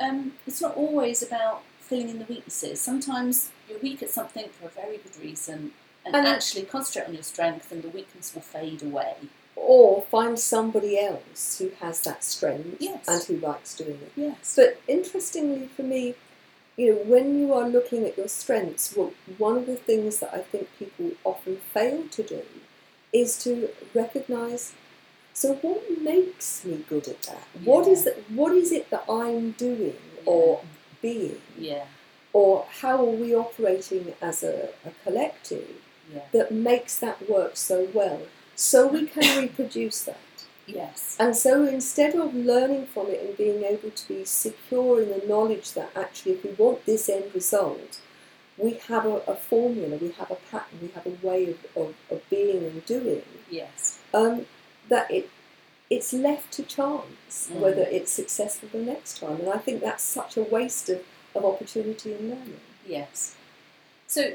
um, 0.00 0.32
it's 0.46 0.60
not 0.60 0.76
always 0.76 1.22
about 1.22 1.62
filling 1.80 2.08
in 2.08 2.18
the 2.18 2.24
weaknesses. 2.24 2.80
Sometimes 2.80 3.50
you're 3.68 3.78
weak 3.78 4.02
at 4.02 4.10
something 4.10 4.48
for 4.48 4.66
a 4.66 4.70
very 4.70 4.96
good 4.98 5.16
reason, 5.22 5.72
and, 6.06 6.14
And- 6.16 6.26
actually 6.28 6.62
concentrate 6.64 7.08
on 7.08 7.14
your 7.14 7.22
strength, 7.22 7.70
and 7.72 7.82
the 7.82 7.88
weakness 7.88 8.34
will 8.34 8.42
fade 8.42 8.82
away. 8.82 9.14
Or 9.56 10.02
find 10.10 10.38
somebody 10.38 10.98
else 10.98 11.58
who 11.58 11.70
has 11.80 12.00
that 12.02 12.22
strength 12.22 12.76
Yes. 12.78 13.04
and 13.08 13.22
who 13.24 13.36
likes 13.46 13.74
doing 13.74 13.98
it. 14.02 14.12
Yes. 14.14 14.54
But 14.54 14.78
interestingly 14.86 15.68
for 15.74 15.82
me, 15.82 16.14
you 16.76 16.92
know, 16.94 16.98
when 17.04 17.38
you 17.40 17.54
are 17.54 17.66
looking 17.68 18.04
at 18.04 18.18
your 18.18 18.28
strengths, 18.28 18.94
well, 18.94 19.14
one 19.38 19.56
of 19.56 19.66
the 19.66 19.76
things 19.76 20.18
that 20.20 20.32
I 20.34 20.40
think 20.40 20.68
people 20.78 21.12
often 21.24 21.56
fail 21.72 22.04
to 22.10 22.22
do 22.22 22.42
is 23.14 23.38
to 23.44 23.70
recognise. 23.94 24.74
So, 25.32 25.54
what 25.54 26.00
makes 26.00 26.64
me 26.64 26.84
good 26.88 27.08
at 27.08 27.22
that? 27.22 27.44
What 27.64 27.86
Yeah. 27.86 27.92
is 27.92 28.06
it? 28.06 28.24
What 28.28 28.52
is 28.52 28.72
it 28.72 28.90
that 28.90 29.04
I'm 29.08 29.52
doing 29.52 29.96
or 30.26 30.60
being, 31.00 31.40
yeah. 31.58 31.84
or 32.34 32.66
how 32.80 32.98
are 32.98 33.04
we 33.24 33.34
operating 33.34 34.14
as 34.20 34.42
a, 34.42 34.70
a 34.84 34.90
collective 35.04 35.68
Yeah. 36.12 36.22
that 36.32 36.52
makes 36.52 36.96
that 36.98 37.28
work 37.28 37.56
so 37.56 37.88
well, 37.92 38.22
so 38.54 38.86
we 38.86 39.06
can 39.06 39.40
reproduce 39.42 40.02
that? 40.04 40.18
Yes. 40.66 41.16
And 41.20 41.36
so 41.36 41.64
instead 41.64 42.14
of 42.14 42.34
learning 42.34 42.86
from 42.86 43.06
it 43.08 43.22
and 43.24 43.36
being 43.36 43.62
able 43.64 43.90
to 43.90 44.08
be 44.08 44.24
secure 44.24 45.00
in 45.02 45.08
the 45.10 45.22
knowledge 45.26 45.72
that 45.72 45.90
actually, 45.94 46.32
if 46.32 46.44
we 46.44 46.50
want 46.50 46.84
this 46.86 47.08
end 47.08 47.26
result, 47.34 48.00
we 48.58 48.74
have 48.88 49.04
a, 49.06 49.16
a 49.28 49.34
formula, 49.36 49.96
we 49.96 50.10
have 50.12 50.30
a 50.30 50.36
pattern, 50.50 50.78
we 50.82 50.88
have 50.88 51.06
a 51.06 51.26
way 51.26 51.50
of, 51.50 51.58
of, 51.76 51.94
of 52.10 52.28
being 52.30 52.64
and 52.64 52.84
doing, 52.86 53.22
Yes. 53.50 54.00
um, 54.14 54.46
that 54.88 55.10
it 55.10 55.28
it's 55.88 56.12
left 56.12 56.50
to 56.52 56.64
chance 56.64 57.48
Mm. 57.52 57.60
whether 57.60 57.82
it's 57.82 58.10
successful 58.10 58.68
the 58.72 58.78
next 58.78 59.20
time. 59.20 59.36
And 59.40 59.48
I 59.48 59.58
think 59.58 59.80
that's 59.82 60.02
such 60.02 60.36
a 60.36 60.42
waste 60.42 60.88
of, 60.88 61.00
of 61.34 61.44
opportunity 61.44 62.12
in 62.12 62.30
learning. 62.30 62.60
Yes. 62.84 63.36
So, 64.08 64.32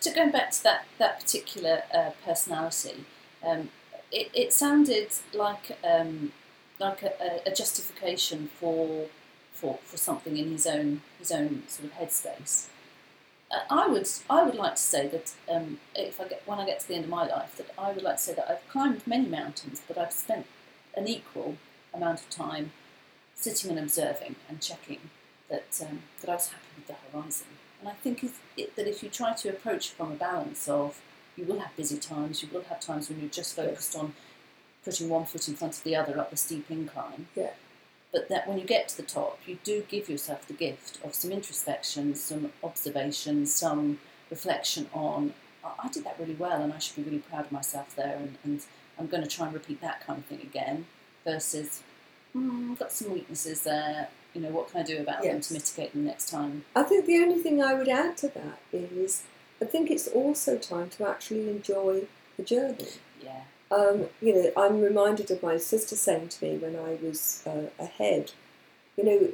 to 0.00 0.10
going 0.10 0.30
back 0.30 0.50
to 0.52 0.62
that 0.62 0.86
that 0.98 1.20
particular 1.20 1.82
uh, 1.94 2.10
personality, 2.24 3.04
um, 3.46 3.70
it, 4.10 4.30
it 4.34 4.52
sounded 4.52 5.08
like 5.34 5.78
um, 5.84 6.32
like 6.78 7.02
a, 7.02 7.40
a- 7.46 7.54
justification 7.54 8.48
for 8.58 9.06
for 9.52 9.78
for 9.84 9.96
something 9.96 10.36
in 10.36 10.50
his 10.52 10.66
own 10.66 11.02
his 11.18 11.30
own 11.30 11.62
sort 11.68 11.90
of 11.90 11.94
headspace. 11.98 12.66
Uh, 13.50 13.60
I 13.68 13.86
would 13.88 14.08
I 14.28 14.42
would 14.42 14.54
like 14.54 14.76
to 14.76 14.82
say 14.82 15.08
that 15.08 15.32
um, 15.52 15.78
if 15.94 16.20
I 16.20 16.28
get 16.28 16.42
when 16.46 16.58
I 16.58 16.66
get 16.66 16.80
to 16.80 16.88
the 16.88 16.94
end 16.94 17.04
of 17.04 17.10
my 17.10 17.26
life, 17.26 17.56
that 17.56 17.70
I 17.78 17.92
would 17.92 18.02
like 18.02 18.16
to 18.16 18.22
say 18.22 18.34
that 18.34 18.50
I've 18.50 18.68
climbed 18.70 19.06
many 19.06 19.26
mountains, 19.26 19.82
but 19.86 19.98
I've 19.98 20.12
spent 20.12 20.46
an 20.96 21.08
equal 21.08 21.56
amount 21.92 22.20
of 22.20 22.30
time 22.30 22.72
sitting 23.34 23.70
and 23.70 23.78
observing 23.78 24.36
and 24.48 24.60
checking 24.60 25.00
that 25.48 25.80
um, 25.82 26.00
that 26.20 26.30
I 26.30 26.34
was 26.34 26.48
happy 26.48 26.66
with 26.76 26.86
the 26.86 26.94
horizon. 27.12 27.46
And 27.80 27.88
I 27.88 27.92
think 27.92 28.22
if, 28.22 28.40
it, 28.56 28.76
that 28.76 28.86
if 28.86 29.02
you 29.02 29.08
try 29.08 29.32
to 29.32 29.48
approach 29.48 29.90
from 29.90 30.12
a 30.12 30.14
balance 30.16 30.68
of 30.68 31.00
you 31.36 31.44
will 31.44 31.60
have 31.60 31.74
busy 31.76 31.98
times, 31.98 32.42
you 32.42 32.48
will 32.52 32.62
have 32.62 32.80
times 32.80 33.08
when 33.08 33.20
you're 33.20 33.30
just 33.30 33.56
focused 33.56 33.96
on 33.96 34.14
putting 34.84 35.08
one 35.08 35.24
foot 35.24 35.48
in 35.48 35.54
front 35.54 35.76
of 35.76 35.82
the 35.84 35.96
other 35.96 36.18
up 36.18 36.30
the 36.30 36.36
steep 36.36 36.70
incline. 36.70 37.26
Yeah. 37.34 37.52
But 38.12 38.28
that 38.28 38.48
when 38.48 38.58
you 38.58 38.64
get 38.64 38.88
to 38.88 38.96
the 38.96 39.02
top, 39.02 39.38
you 39.46 39.58
do 39.62 39.84
give 39.88 40.08
yourself 40.08 40.46
the 40.46 40.52
gift 40.52 40.98
of 41.04 41.14
some 41.14 41.30
introspection, 41.30 42.14
some 42.14 42.52
observation, 42.62 43.46
some 43.46 44.00
reflection 44.30 44.88
on, 44.92 45.32
I 45.64 45.70
I 45.84 45.88
did 45.88 46.04
that 46.04 46.16
really 46.18 46.34
well 46.34 46.62
and 46.62 46.72
I 46.72 46.78
should 46.78 46.96
be 46.96 47.02
really 47.02 47.18
proud 47.20 47.46
of 47.46 47.52
myself 47.52 47.94
there 47.96 48.16
and, 48.16 48.36
and 48.44 48.64
I'm 48.98 49.06
going 49.06 49.22
to 49.22 49.28
try 49.28 49.46
and 49.46 49.54
repeat 49.54 49.80
that 49.80 50.04
kind 50.06 50.18
of 50.18 50.24
thing 50.26 50.40
again 50.42 50.86
versus, 51.24 51.82
mm, 52.34 52.72
I've 52.72 52.78
got 52.78 52.92
some 52.92 53.12
weaknesses 53.12 53.62
there, 53.62 54.08
you 54.34 54.40
know, 54.40 54.48
what 54.50 54.70
can 54.70 54.80
I 54.80 54.84
do 54.84 54.98
about 55.00 55.22
them 55.22 55.40
to 55.40 55.52
mitigate 55.52 55.92
them 55.92 56.04
next 56.04 56.30
time? 56.30 56.64
I 56.74 56.82
think 56.82 57.06
the 57.06 57.18
only 57.18 57.42
thing 57.42 57.62
I 57.62 57.74
would 57.74 57.88
add 57.88 58.16
to 58.18 58.28
that 58.28 58.58
is 58.72 59.22
I 59.60 59.64
think 59.64 59.90
it's 59.90 60.08
also 60.08 60.56
time 60.56 60.88
to 60.90 61.08
actually 61.08 61.48
enjoy 61.48 62.02
the 62.36 62.42
journey. 62.42 62.88
Yeah. 63.22 63.42
Um, 63.70 64.06
you 64.20 64.34
know, 64.34 64.52
I'm 64.56 64.80
reminded 64.80 65.30
of 65.30 65.42
my 65.42 65.56
sister 65.58 65.94
saying 65.96 66.28
to 66.30 66.44
me 66.44 66.56
when 66.58 66.76
I 66.76 66.94
was 67.04 67.42
uh, 67.46 67.66
ahead, 67.78 68.32
you 68.96 69.04
know, 69.04 69.28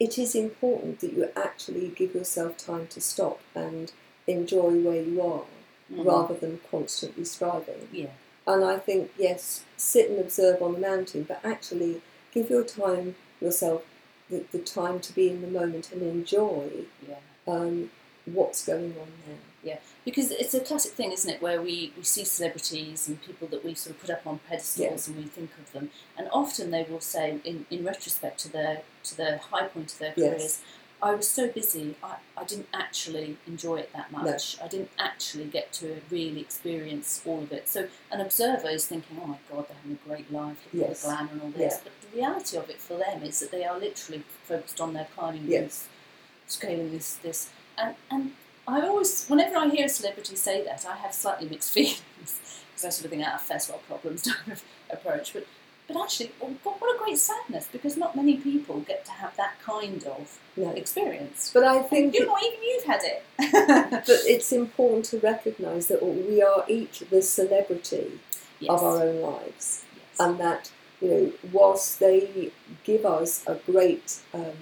it 0.00 0.18
is 0.18 0.34
important 0.34 1.00
that 1.00 1.12
you 1.12 1.28
actually 1.36 1.88
give 1.88 2.14
yourself 2.14 2.56
time 2.56 2.86
to 2.88 3.00
stop 3.00 3.40
and 3.54 3.92
enjoy 4.26 4.70
where 4.80 5.02
you 5.02 5.20
are 5.22 5.44
Mhm. 5.90 6.04
rather 6.04 6.34
than 6.34 6.60
constantly 6.70 7.24
striving. 7.24 7.88
Yeah. 7.92 8.10
And 8.46 8.62
I 8.64 8.78
think, 8.78 9.10
yes, 9.18 9.62
sit 9.76 10.10
and 10.10 10.18
observe 10.18 10.62
on 10.62 10.74
the 10.74 10.78
mountain, 10.80 11.22
but 11.24 11.40
actually 11.44 12.02
give 12.32 12.50
your 12.50 12.62
time, 12.64 13.16
yourself, 13.40 13.84
the, 14.30 14.44
the 14.52 14.58
time 14.58 15.00
to 15.00 15.14
be 15.14 15.28
in 15.30 15.40
the 15.40 15.48
moment 15.48 15.90
and 15.92 16.02
enjoy 16.02 16.70
Yeah. 17.08 17.16
um, 17.46 17.90
what's 18.26 18.64
going 18.66 18.94
on 19.00 19.08
now. 19.26 19.34
Yeah, 19.64 19.78
because 20.04 20.30
it's 20.30 20.54
a 20.54 20.60
classic 20.60 20.92
thing, 20.92 21.10
isn't 21.12 21.28
it, 21.28 21.42
where 21.42 21.60
we, 21.60 21.92
we 21.96 22.04
see 22.04 22.24
celebrities 22.24 23.08
and 23.08 23.20
people 23.20 23.48
that 23.48 23.64
we 23.64 23.74
sort 23.74 23.96
of 23.96 24.00
put 24.00 24.10
up 24.10 24.24
on 24.26 24.38
pedestals 24.48 25.08
and 25.08 25.16
we 25.16 25.24
think 25.24 25.50
of 25.58 25.72
them, 25.72 25.90
and 26.16 26.28
often 26.32 26.70
they 26.70 26.84
will 26.88 27.00
say, 27.00 27.40
in, 27.44 27.66
in 27.70 27.84
retrospect 27.84 28.38
to 28.40 28.52
their 28.52 28.82
to 29.02 29.16
their 29.16 29.38
high 29.38 29.66
point 29.66 29.92
of 29.92 29.98
their 29.98 30.12
Yes. 30.16 30.62
I 31.00 31.14
was 31.14 31.28
so 31.28 31.48
busy, 31.48 31.94
I, 32.02 32.16
I 32.36 32.44
didn't 32.44 32.66
actually 32.74 33.36
enjoy 33.46 33.76
it 33.76 33.92
that 33.92 34.10
much. 34.10 34.56
I 34.60 34.66
didn't 34.66 34.90
actually 34.98 35.44
get 35.44 35.72
to 35.74 36.00
really 36.10 36.40
experience 36.40 37.22
all 37.24 37.42
of 37.44 37.52
it. 37.52 37.68
So 37.68 37.86
an 38.10 38.20
observer 38.20 38.68
is 38.68 38.86
thinking, 38.86 39.16
oh 39.22 39.26
my 39.26 39.38
God, 39.50 39.66
they're 39.68 39.76
having 39.76 39.98
a 40.04 40.08
great 40.08 40.32
life, 40.32 40.56
look 40.72 40.82
at 40.82 40.88
Yes. 40.90 41.02
the 41.02 41.08
glamour 41.08 41.28
and 41.32 41.42
all 41.42 41.50
this. 41.50 41.74
Yeah. 41.74 41.80
But 41.84 41.92
the 42.10 42.16
reality 42.16 42.56
of 42.56 42.68
it 42.70 42.80
for 42.80 42.98
them 42.98 43.22
is 43.22 43.38
that 43.40 43.52
they 43.52 43.64
are 43.64 43.78
literally 43.78 44.24
focused 44.44 44.80
on 44.80 44.92
their 44.92 45.06
climbing 45.14 45.44
Yes. 45.46 45.62
boots, 45.62 45.88
scaling 46.48 46.90
this 46.92 47.14
this 47.16 47.50
and 47.76 47.94
and 48.10 48.32
I 48.66 48.80
always 48.82 49.26
whenever 49.28 49.56
I 49.56 49.68
hear 49.68 49.86
a 49.86 49.88
celebrity 49.88 50.34
say 50.34 50.64
that 50.64 50.84
I 50.84 50.96
have 50.96 51.14
slightly 51.14 51.48
mixed 51.48 51.70
feelings 51.74 52.00
because 52.24 52.84
I 52.84 52.88
sort 52.90 53.04
of 53.04 53.10
think 53.12 53.22
out 53.24 53.34
of 53.34 53.42
first 53.42 53.68
world 53.68 53.82
problems 53.86 54.22
type 54.28 54.46
of 54.48 54.64
approach 54.90 55.32
but 55.34 55.46
but 55.88 55.96
actually 56.04 56.30
oh, 56.42 56.54
what 56.62 56.80
what 56.80 56.94
a 56.94 56.98
great 57.02 57.18
sadness 57.18 57.66
because 57.72 57.96
not 57.96 58.14
many 58.14 58.36
people 58.36 58.80
get 58.80 59.04
to 59.06 59.10
have 59.22 59.34
that 59.36 59.54
kind 59.64 60.04
of 60.04 60.38
No. 60.56 60.70
experience 60.82 61.50
But 61.54 61.64
I 61.64 61.82
think 61.90 62.14
you 62.14 62.26
know 62.26 62.36
even 62.46 62.60
you've 62.70 62.84
had 62.84 63.00
it 63.12 63.20
but 64.08 64.20
it's 64.34 64.52
important 64.52 65.04
to 65.06 65.18
recognise 65.32 65.86
that 65.88 66.00
we 66.04 66.42
are 66.42 66.64
each 66.68 66.96
the 67.10 67.22
celebrity 67.22 68.06
yes. 68.60 68.70
of 68.70 68.82
our 68.82 69.02
own 69.06 69.20
lives, 69.22 69.66
yes. 69.96 70.20
and 70.20 70.38
that 70.40 70.70
you 71.00 71.08
know, 71.10 71.32
whilst 71.52 72.00
they 72.00 72.50
give 72.84 73.06
us 73.06 73.44
a 73.46 73.54
great 73.70 74.18
um, 74.34 74.58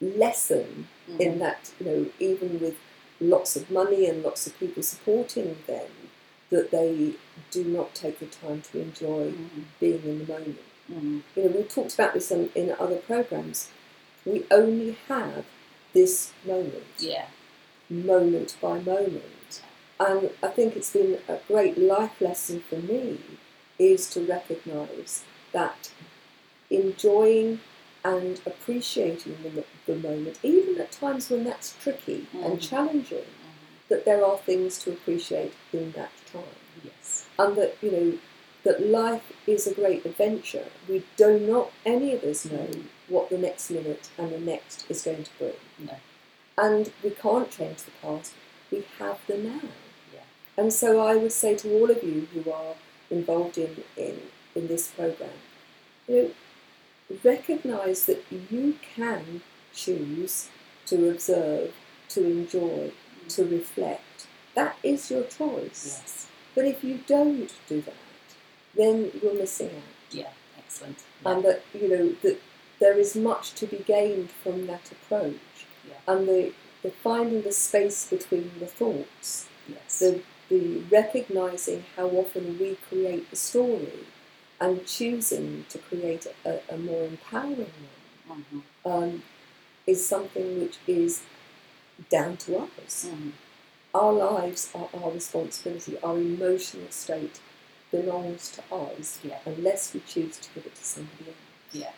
lesson 0.00 0.88
Mm. 1.10 1.20
in 1.20 1.38
that, 1.38 1.70
you 1.78 1.86
know, 1.86 2.06
even 2.18 2.58
with 2.60 2.76
lots 3.20 3.54
of 3.54 3.70
money 3.70 4.06
and 4.08 4.24
lots 4.24 4.44
of 4.46 4.58
people 4.58 4.82
supporting 4.82 5.56
them, 5.68 5.86
that 6.50 6.70
they 6.70 7.14
do 7.50 7.64
not 7.64 7.94
take 7.94 8.18
the 8.20 8.26
time 8.26 8.62
to 8.62 8.80
enjoy 8.80 9.32
Mm, 9.32 9.64
being 9.80 10.02
in 10.04 10.18
the 10.20 10.32
moment. 10.32 10.58
mm, 10.90 11.22
You 11.34 11.42
know, 11.44 11.48
we've 11.56 11.68
talked 11.68 11.94
about 11.94 12.14
this 12.14 12.30
in, 12.30 12.50
in 12.54 12.74
other 12.78 12.96
programs. 12.96 13.70
We 14.24 14.44
only 14.50 14.96
have 15.08 15.44
this 15.92 16.32
moment. 16.44 16.84
yeah 16.98 17.26
moment 17.88 18.56
by 18.60 18.78
moment. 18.80 19.62
And 20.00 20.30
I 20.42 20.48
think 20.48 20.76
it's 20.76 20.92
been 20.92 21.18
a 21.28 21.38
great 21.48 21.78
life 21.78 22.20
lesson 22.20 22.60
for 22.68 22.76
me 22.76 23.20
is 23.78 24.10
to 24.10 24.20
recognise 24.26 25.24
that 25.52 25.90
enjoying 26.70 27.60
and 28.04 28.40
appreciating 28.46 29.36
the, 29.42 29.64
the 29.86 29.98
moment, 29.98 30.38
even 30.42 30.80
at 30.80 30.92
times 30.92 31.30
when 31.30 31.44
that's 31.44 31.74
tricky 31.80 32.26
and 32.34 32.58
Mhm. 32.60 32.68
challenging, 32.70 33.18
mm, 33.18 33.88
that 33.88 34.04
there 34.04 34.24
are 34.24 34.38
things 34.38 34.78
to 34.78 34.92
appreciate 34.92 35.52
in 35.72 35.92
that 35.92 36.10
time. 36.36 36.60
yes 36.84 37.26
And 37.38 37.56
that, 37.56 37.76
you 37.82 37.90
know, 37.90 38.18
that 38.66 38.84
life 38.84 39.32
is 39.46 39.66
a 39.66 39.74
great 39.74 40.04
adventure. 40.04 40.66
We 40.88 41.04
do 41.16 41.38
not, 41.38 41.70
any 41.84 42.12
of 42.14 42.24
us 42.24 42.44
know 42.44 42.58
mm-hmm. 42.58 43.14
what 43.14 43.30
the 43.30 43.38
next 43.38 43.70
minute 43.70 44.10
and 44.18 44.32
the 44.32 44.40
next 44.40 44.90
is 44.90 45.02
going 45.02 45.24
to 45.24 45.30
bring. 45.38 45.52
no 45.78 45.94
And 46.58 46.90
we 47.02 47.10
can't 47.10 47.50
change 47.50 47.82
the 47.84 47.92
past, 48.02 48.32
we 48.72 48.84
have 48.98 49.20
the 49.28 49.38
now. 49.38 49.60
Yeah. 50.12 50.26
And 50.56 50.72
so 50.72 51.00
I 51.00 51.14
would 51.14 51.32
say 51.32 51.54
to 51.56 51.72
all 51.78 51.90
of 51.90 52.02
you 52.02 52.26
who 52.32 52.50
are 52.50 52.74
involved 53.08 53.56
in, 53.56 53.84
in, 53.96 54.20
in 54.56 54.66
this 54.66 54.88
program, 54.88 55.38
you 56.08 56.14
know, 56.16 56.30
recognise 57.22 58.06
that 58.06 58.24
you 58.30 58.78
can 58.96 59.42
choose 59.72 60.48
to 60.86 61.10
observe, 61.10 61.72
to 62.08 62.24
enjoy, 62.24 62.90
to 63.28 63.42
mm-hmm. 63.42 63.52
reflect. 63.52 64.02
That 64.56 64.76
is 64.82 65.10
your 65.10 65.24
choice. 65.24 65.82
yes 65.92 66.26
But 66.54 66.64
if 66.72 66.82
you 66.82 66.94
don't 67.06 67.52
do 67.68 67.78
that, 67.82 67.94
then 68.74 68.96
you're 69.22 69.34
missing 69.44 69.70
out. 69.82 69.94
yeah 70.20 70.32
excellent 70.58 70.98
And 71.24 71.44
that, 71.44 71.62
you 71.80 71.88
know, 71.92 72.06
that 72.24 72.38
there 72.80 72.98
is 73.04 73.14
much 73.30 73.46
to 73.60 73.66
be 73.66 73.78
gained 73.96 74.30
from 74.42 74.66
that 74.66 74.90
approach. 74.96 75.56
Yeah. 75.90 76.00
And 76.12 76.26
the, 76.28 76.52
the 76.82 76.90
finding 76.90 77.42
the 77.42 77.52
space 77.52 78.06
between 78.14 78.50
the 78.60 78.66
thoughts, 78.80 79.46
yes 79.68 79.98
the, 80.00 80.10
the 80.50 80.62
recognizing 80.98 81.84
how 81.96 82.08
often 82.22 82.58
we 82.58 82.76
create 82.88 83.28
the 83.30 83.36
story 83.36 84.00
and 84.60 84.86
choosing 84.86 85.66
to 85.72 85.78
create 85.78 86.26
a, 86.44 86.60
a 86.74 86.78
more 86.78 87.04
empowering 87.04 87.72
one 88.26 88.44
Mhm, 88.52 88.62
um, 88.90 89.22
is 89.86 90.00
something 90.14 90.48
which 90.60 90.78
is 90.88 91.22
down 92.10 92.36
to 92.44 92.50
us. 92.58 93.06
mhm. 93.08 93.32
Our 93.96 94.12
lives 94.12 94.68
are 94.74 94.88
our 94.98 95.10
responsibility, 95.10 95.96
our 96.02 96.16
emotional 96.18 96.90
state 96.90 97.40
belongs 97.90 98.50
to 98.56 98.62
us 98.74 99.18
Yeah. 99.22 99.38
unless 99.46 99.94
we 99.94 100.00
choose 100.12 100.36
to 100.38 100.48
give 100.54 100.66
it 100.66 100.74
to 100.74 100.84
somebody 100.84 101.24
else. 101.28 101.36
Yeah. 101.72 101.92